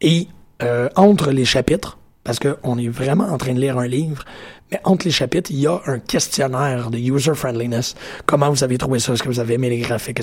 Et 0.00 0.28
euh, 0.62 0.88
entre 0.96 1.30
les 1.30 1.44
chapitres, 1.44 1.98
parce 2.24 2.38
qu'on 2.38 2.78
est 2.78 2.88
vraiment 2.88 3.24
en 3.24 3.36
train 3.36 3.52
de 3.52 3.60
lire 3.60 3.78
un 3.78 3.86
livre, 3.86 4.24
mais 4.72 4.80
entre 4.84 5.04
les 5.04 5.12
chapitres, 5.12 5.50
il 5.50 5.60
y 5.60 5.66
a 5.66 5.80
un 5.86 5.98
questionnaire 5.98 6.90
de 6.90 6.98
user 6.98 7.34
friendliness. 7.34 7.94
Comment 8.24 8.50
vous 8.50 8.64
avez 8.64 8.78
trouvé 8.78 8.98
ça? 8.98 9.12
Est-ce 9.12 9.22
que 9.22 9.28
vous 9.28 9.40
avez 9.40 9.54
aimé 9.54 9.68
les 9.68 9.78
graphiques? 9.78 10.20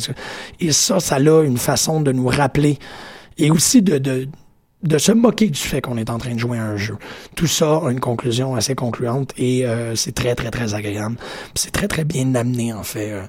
Et 0.59 0.71
ça, 0.71 0.99
ça 0.99 1.15
a 1.15 1.43
une 1.43 1.57
façon 1.57 2.01
de 2.01 2.11
nous 2.11 2.27
rappeler 2.27 2.79
et 3.37 3.51
aussi 3.51 3.81
de, 3.81 3.97
de, 3.97 4.27
de 4.83 4.97
se 4.97 5.11
moquer 5.11 5.49
du 5.49 5.59
fait 5.59 5.81
qu'on 5.81 5.97
est 5.97 6.09
en 6.09 6.17
train 6.17 6.33
de 6.33 6.39
jouer 6.39 6.57
à 6.57 6.65
un 6.65 6.77
jeu. 6.77 6.97
Tout 7.35 7.47
ça 7.47 7.81
a 7.85 7.91
une 7.91 7.99
conclusion 7.99 8.55
assez 8.55 8.75
concluante 8.75 9.33
et 9.37 9.65
euh, 9.65 9.95
c'est 9.95 10.13
très, 10.13 10.35
très, 10.35 10.49
très 10.49 10.73
agréable. 10.73 11.17
C'est 11.55 11.71
très, 11.71 11.87
très 11.87 12.03
bien 12.03 12.33
amené, 12.35 12.73
en 12.73 12.83
fait. 12.83 13.11
Euh, 13.11 13.23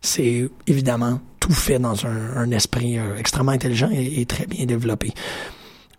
c'est 0.00 0.48
évidemment 0.66 1.20
tout 1.40 1.52
fait 1.52 1.78
dans 1.78 2.06
un, 2.06 2.50
esprit 2.50 2.98
euh, 2.98 3.16
extrêmement 3.18 3.52
intelligent 3.52 3.90
et, 3.92 4.24
très 4.24 4.46
bien 4.46 4.64
développé. 4.64 5.12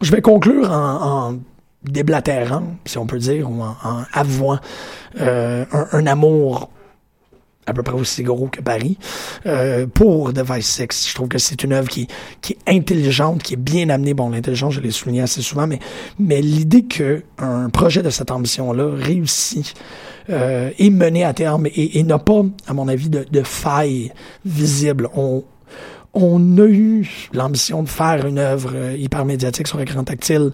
Je 0.02 0.12
vais 0.12 0.22
conclure 0.22 0.72
en, 0.72 1.30
en 1.30 1.40
déblatérant, 1.84 2.76
si 2.86 2.98
on 2.98 3.06
peut 3.06 3.20
dire, 3.20 3.50
ou 3.50 3.62
en, 3.62 3.76
en 3.84 4.04
avouant 4.12 4.60
un, 5.20 5.66
un 5.92 6.08
amour 6.08 6.72
à 7.68 7.74
peu 7.74 7.84
près 7.84 7.96
aussi 7.96 8.24
gros 8.24 8.48
que 8.48 8.62
Paris, 8.62 8.98
euh, 9.46 9.88
pour 9.88 10.34
Device 10.34 10.68
6. 10.68 11.10
Je 11.10 11.16
trouve 11.16 11.28
que 11.28 11.38
c'est 11.38 11.64
une 11.64 11.74
œuvre 11.74 11.90
qui, 11.90 12.08
qui 12.42 12.54
est 12.54 12.76
intelligente, 12.76 13.42
qui 13.42 13.54
est 13.54 13.58
bien 13.58 13.90
amenée. 13.90 14.14
Bon, 14.14 14.30
l'intelligence, 14.30 14.74
je 14.76 14.82
l'ai 14.82 14.92
souligné 14.92 15.22
assez 15.22 15.42
souvent, 15.42 15.68
mais, 15.68 15.80
mais 16.20 16.42
l'idée 16.42 16.84
que 16.84 17.24
un 17.38 17.70
projet 17.70 18.04
de 18.04 18.10
cette 18.10 18.32
ambition-là 18.32 18.92
réussit 18.96 19.74
euh, 20.30 20.72
est 20.78 20.90
mené 20.90 21.24
à 21.24 21.34
terme 21.34 21.68
et, 21.76 22.02
n'a 22.04 22.20
pas, 22.20 22.44
à 22.68 22.74
mon 22.74 22.88
avis, 22.88 23.10
de, 23.10 23.26
de 23.30 23.44
faille 23.44 24.12
visible. 24.46 25.10
On, 25.16 25.44
on 26.14 26.58
a 26.58 26.66
eu 26.66 27.10
l'ambition 27.34 27.84
de 27.84 27.90
faire 27.90 28.26
une 28.26 28.40
œuvre 28.40 28.72
euh, 28.74 28.96
hyper 28.96 29.26
médiatique 29.26 29.68
sur 29.68 29.80
écran 29.82 30.04
tactile 30.04 30.52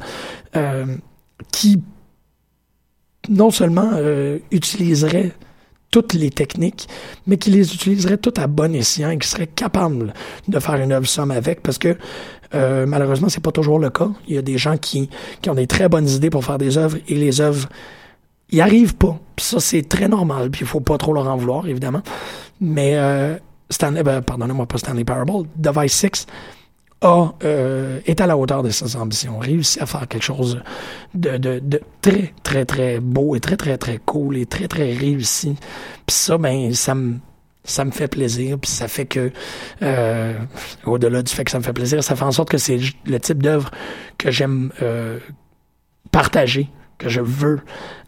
euh, 0.55 0.85
qui 1.51 1.81
non 3.29 3.51
seulement 3.51 3.91
utiliserait 4.49 5.31
toutes 5.91 6.13
les 6.13 6.29
techniques, 6.29 6.87
mais 7.27 7.37
qui 7.37 7.51
les 7.51 7.73
utiliserait 7.73 8.17
toutes 8.17 8.39
à 8.39 8.47
bon 8.47 8.73
escient 8.73 9.09
et 9.09 9.17
qui 9.17 9.27
serait 9.27 9.47
capable 9.47 10.13
de 10.47 10.59
faire 10.59 10.75
une 10.75 10.93
œuvre 10.93 11.07
somme 11.07 11.31
avec, 11.31 11.61
parce 11.61 11.77
que 11.77 11.97
euh, 12.53 12.85
malheureusement, 12.85 13.29
c'est 13.29 13.43
pas 13.43 13.51
toujours 13.51 13.79
le 13.79 13.89
cas. 13.89 14.09
Il 14.27 14.35
y 14.35 14.37
a 14.37 14.41
des 14.41 14.57
gens 14.57 14.77
qui, 14.77 15.09
qui 15.41 15.49
ont 15.49 15.55
des 15.55 15.67
très 15.67 15.89
bonnes 15.89 16.07
idées 16.07 16.29
pour 16.29 16.43
faire 16.43 16.57
des 16.57 16.77
œuvres 16.77 16.97
et 17.07 17.15
les 17.15 17.41
œuvres 17.41 17.69
y 18.51 18.61
arrivent 18.61 18.95
pas. 18.95 19.17
ça, 19.37 19.59
c'est 19.59 19.87
très 19.87 20.07
normal. 20.07 20.49
Puis 20.49 20.61
il 20.61 20.67
faut 20.67 20.81
pas 20.81 20.97
trop 20.97 21.13
leur 21.13 21.27
en 21.27 21.37
vouloir, 21.37 21.67
évidemment. 21.67 22.01
Mais 22.59 22.93
euh, 22.95 23.37
Stanley, 23.69 24.03
ben, 24.03 24.21
pardonnez-moi 24.21 24.65
pas 24.65 24.77
Stanley 24.77 25.05
Parable, 25.05 25.47
Device 25.55 25.93
6 25.93 26.27
a, 27.01 27.29
euh, 27.43 27.99
est 28.05 28.21
à 28.21 28.27
la 28.27 28.37
hauteur 28.37 28.63
de 28.63 28.69
ses 28.69 28.95
ambitions, 28.95 29.39
réussit 29.39 29.81
à 29.81 29.85
faire 29.85 30.07
quelque 30.07 30.23
chose 30.23 30.61
de, 31.13 31.37
de, 31.37 31.59
de, 31.59 31.81
très, 32.01 32.33
très, 32.43 32.65
très 32.65 32.99
beau 32.99 33.35
et 33.35 33.39
très, 33.39 33.57
très, 33.57 33.77
très 33.77 33.97
cool 33.97 34.37
et 34.37 34.45
très, 34.45 34.67
très 34.67 34.93
réussi. 34.93 35.55
Puis 36.05 36.15
ça, 36.15 36.37
ben, 36.37 36.73
ça 36.73 36.95
me 36.95 37.15
ça 37.63 37.85
me 37.85 37.91
fait 37.91 38.07
plaisir, 38.07 38.57
puis 38.59 38.71
ça 38.71 38.87
fait 38.87 39.05
que, 39.05 39.31
euh, 39.83 40.33
au-delà 40.83 41.21
du 41.21 41.31
fait 41.31 41.43
que 41.43 41.51
ça 41.51 41.59
me 41.59 41.63
fait 41.63 41.73
plaisir, 41.73 42.03
ça 42.03 42.15
fait 42.15 42.23
en 42.23 42.31
sorte 42.31 42.49
que 42.49 42.57
c'est 42.57 42.79
le 43.05 43.19
type 43.19 43.43
d'œuvre 43.43 43.69
que 44.17 44.31
j'aime 44.31 44.71
euh, 44.81 45.19
partager, 46.11 46.69
que 46.97 47.07
je 47.07 47.21
veux 47.21 47.59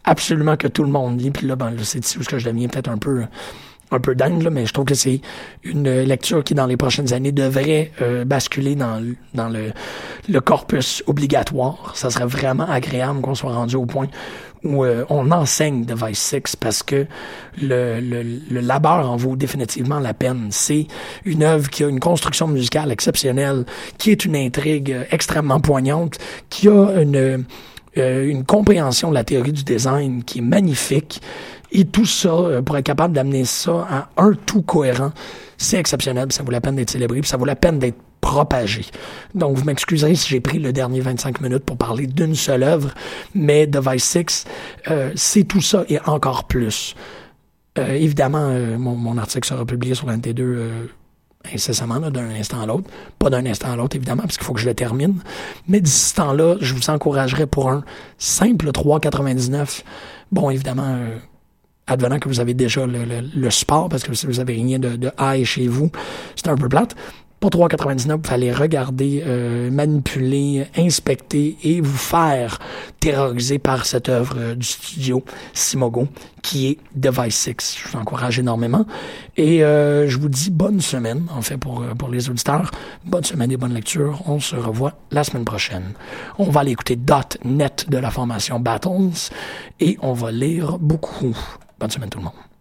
absolument 0.02 0.56
que 0.56 0.66
tout 0.66 0.82
le 0.82 0.90
monde 0.90 1.20
lit. 1.20 1.30
Puis 1.30 1.46
là, 1.46 1.54
ben, 1.54 1.72
c'est 1.82 2.04
où 2.16 2.22
je 2.22 2.48
deviens 2.48 2.68
peut-être 2.68 2.90
un 2.90 2.98
peu 2.98 3.24
un 3.90 4.00
peu 4.00 4.14
dingue, 4.14 4.48
mais 4.50 4.66
je 4.66 4.72
trouve 4.72 4.86
que 4.86 4.94
c'est 4.94 5.20
une 5.62 6.02
lecture 6.02 6.42
qui, 6.42 6.54
dans 6.54 6.66
les 6.66 6.76
prochaines 6.76 7.12
années, 7.12 7.32
devrait 7.32 7.92
euh, 8.00 8.24
basculer 8.24 8.74
dans, 8.74 9.02
dans 9.34 9.48
le, 9.48 9.72
le, 10.28 10.40
corpus 10.40 11.02
obligatoire. 11.06 11.92
Ça 11.94 12.10
serait 12.10 12.26
vraiment 12.26 12.68
agréable 12.68 13.20
qu'on 13.20 13.34
soit 13.34 13.52
rendu 13.52 13.76
au 13.76 13.86
point 13.86 14.08
où 14.64 14.82
euh, 14.84 15.04
on 15.10 15.30
enseigne 15.30 15.84
Device 15.84 16.18
6 16.18 16.56
parce 16.56 16.82
que 16.82 17.06
le, 17.60 18.00
le, 18.00 18.22
le, 18.50 18.60
labeur 18.60 19.10
en 19.10 19.16
vaut 19.16 19.36
définitivement 19.36 20.00
la 20.00 20.14
peine. 20.14 20.48
C'est 20.50 20.86
une 21.24 21.42
œuvre 21.42 21.68
qui 21.68 21.84
a 21.84 21.88
une 21.88 22.00
construction 22.00 22.48
musicale 22.48 22.90
exceptionnelle, 22.90 23.66
qui 23.98 24.10
est 24.10 24.24
une 24.24 24.36
intrigue 24.36 24.96
extrêmement 25.10 25.60
poignante, 25.60 26.18
qui 26.48 26.68
a 26.68 27.00
une, 27.00 27.44
euh, 27.96 28.28
une 28.28 28.44
compréhension 28.44 29.10
de 29.10 29.14
la 29.14 29.24
théorie 29.24 29.52
du 29.52 29.62
design 29.62 30.24
qui 30.24 30.38
est 30.38 30.42
magnifique. 30.42 31.20
Et 31.74 31.84
tout 31.84 32.06
ça, 32.06 32.28
euh, 32.30 32.62
pour 32.62 32.76
être 32.78 32.86
capable 32.86 33.12
d'amener 33.12 33.44
ça 33.44 33.86
à 33.90 34.08
un 34.16 34.32
tout 34.46 34.62
cohérent, 34.62 35.12
c'est 35.58 35.76
exceptionnel, 35.76 36.32
ça 36.32 36.42
vaut 36.42 36.52
la 36.52 36.60
peine 36.60 36.76
d'être 36.76 36.90
célébré, 36.90 37.20
ça 37.24 37.36
vaut 37.36 37.44
la 37.44 37.56
peine 37.56 37.78
d'être 37.78 37.98
propagé. 38.20 38.86
Donc, 39.34 39.56
vous 39.56 39.64
m'excuserez 39.64 40.14
si 40.14 40.28
j'ai 40.30 40.40
pris 40.40 40.58
le 40.58 40.72
dernier 40.72 41.00
25 41.00 41.42
minutes 41.42 41.64
pour 41.64 41.76
parler 41.76 42.06
d'une 42.06 42.34
seule 42.34 42.62
œuvre, 42.62 42.94
mais 43.34 43.66
Device 43.66 44.04
6, 44.04 44.44
euh, 44.90 45.12
c'est 45.14 45.44
tout 45.44 45.60
ça 45.60 45.84
et 45.88 45.98
encore 46.06 46.44
plus. 46.44 46.94
Euh, 47.78 47.94
évidemment, 47.94 48.50
mon, 48.78 49.18
article 49.18 49.46
sera 49.46 49.66
publié 49.66 49.94
sur 49.94 50.06
l'NT2 50.06 50.40
euh, 50.40 50.86
incessamment, 51.52 52.00
d'un 52.00 52.30
instant 52.30 52.62
à 52.62 52.66
l'autre. 52.66 52.88
Pas 53.18 53.28
d'un 53.28 53.44
instant 53.44 53.72
à 53.72 53.76
l'autre, 53.76 53.96
évidemment, 53.96 54.22
parce 54.22 54.38
qu'il 54.38 54.46
faut 54.46 54.54
que 54.54 54.60
je 54.60 54.68
le 54.68 54.74
termine. 54.74 55.20
Mais 55.68 55.80
d'ici 55.80 56.10
ce 56.10 56.14
temps-là, 56.14 56.56
je 56.60 56.72
vous 56.72 56.88
encouragerais 56.88 57.46
pour 57.46 57.68
un 57.68 57.84
simple 58.16 58.70
3,99. 58.70 59.82
Bon, 60.32 60.50
évidemment, 60.50 60.98
advenant 61.86 62.18
que 62.18 62.28
vous 62.28 62.40
avez 62.40 62.54
déjà 62.54 62.86
le, 62.86 63.04
le, 63.04 63.20
le, 63.34 63.50
support, 63.50 63.88
parce 63.88 64.02
que 64.02 64.14
si 64.14 64.26
vous 64.26 64.40
avez 64.40 64.54
rien 64.54 64.78
de, 64.78 64.96
de 64.96 65.10
high 65.18 65.44
chez 65.44 65.68
vous, 65.68 65.90
c'est 66.36 66.48
un 66.48 66.56
peu 66.56 66.68
plate. 66.68 66.94
Pour 67.40 67.50
3,99, 67.50 68.26
vous 68.26 68.32
allez 68.32 68.52
regarder, 68.52 69.22
euh, 69.26 69.70
manipuler, 69.70 70.66
inspecter 70.78 71.58
et 71.62 71.82
vous 71.82 71.98
faire 71.98 72.58
terroriser 73.00 73.58
par 73.58 73.84
cette 73.84 74.08
œuvre 74.08 74.36
euh, 74.38 74.54
du 74.54 74.66
studio 74.66 75.22
Simogo 75.52 76.08
qui 76.40 76.68
est 76.68 76.78
Device 76.94 77.36
6. 77.36 77.76
Je 77.82 77.88
vous 77.90 77.98
encourage 77.98 78.38
énormément. 78.38 78.86
Et 79.36 79.62
euh, 79.62 80.08
je 80.08 80.18
vous 80.18 80.30
dis 80.30 80.50
bonne 80.50 80.80
semaine, 80.80 81.26
en 81.36 81.42
fait, 81.42 81.58
pour, 81.58 81.84
pour 81.98 82.08
les 82.08 82.30
auditeurs. 82.30 82.70
Bonne 83.04 83.24
semaine 83.24 83.52
et 83.52 83.58
bonne 83.58 83.74
lecture. 83.74 84.22
On 84.24 84.40
se 84.40 84.56
revoit 84.56 84.94
la 85.10 85.22
semaine 85.22 85.44
prochaine. 85.44 85.92
On 86.38 86.48
va 86.48 86.60
aller 86.60 86.70
écouter 86.70 86.98
.NET 87.44 87.90
de 87.90 87.98
la 87.98 88.10
formation 88.10 88.58
Battles 88.58 89.30
et 89.80 89.98
on 90.00 90.14
va 90.14 90.32
lire 90.32 90.78
beaucoup. 90.78 91.36
Bonne 91.84 91.90
semaine 91.90 92.08
tout. 92.08 92.53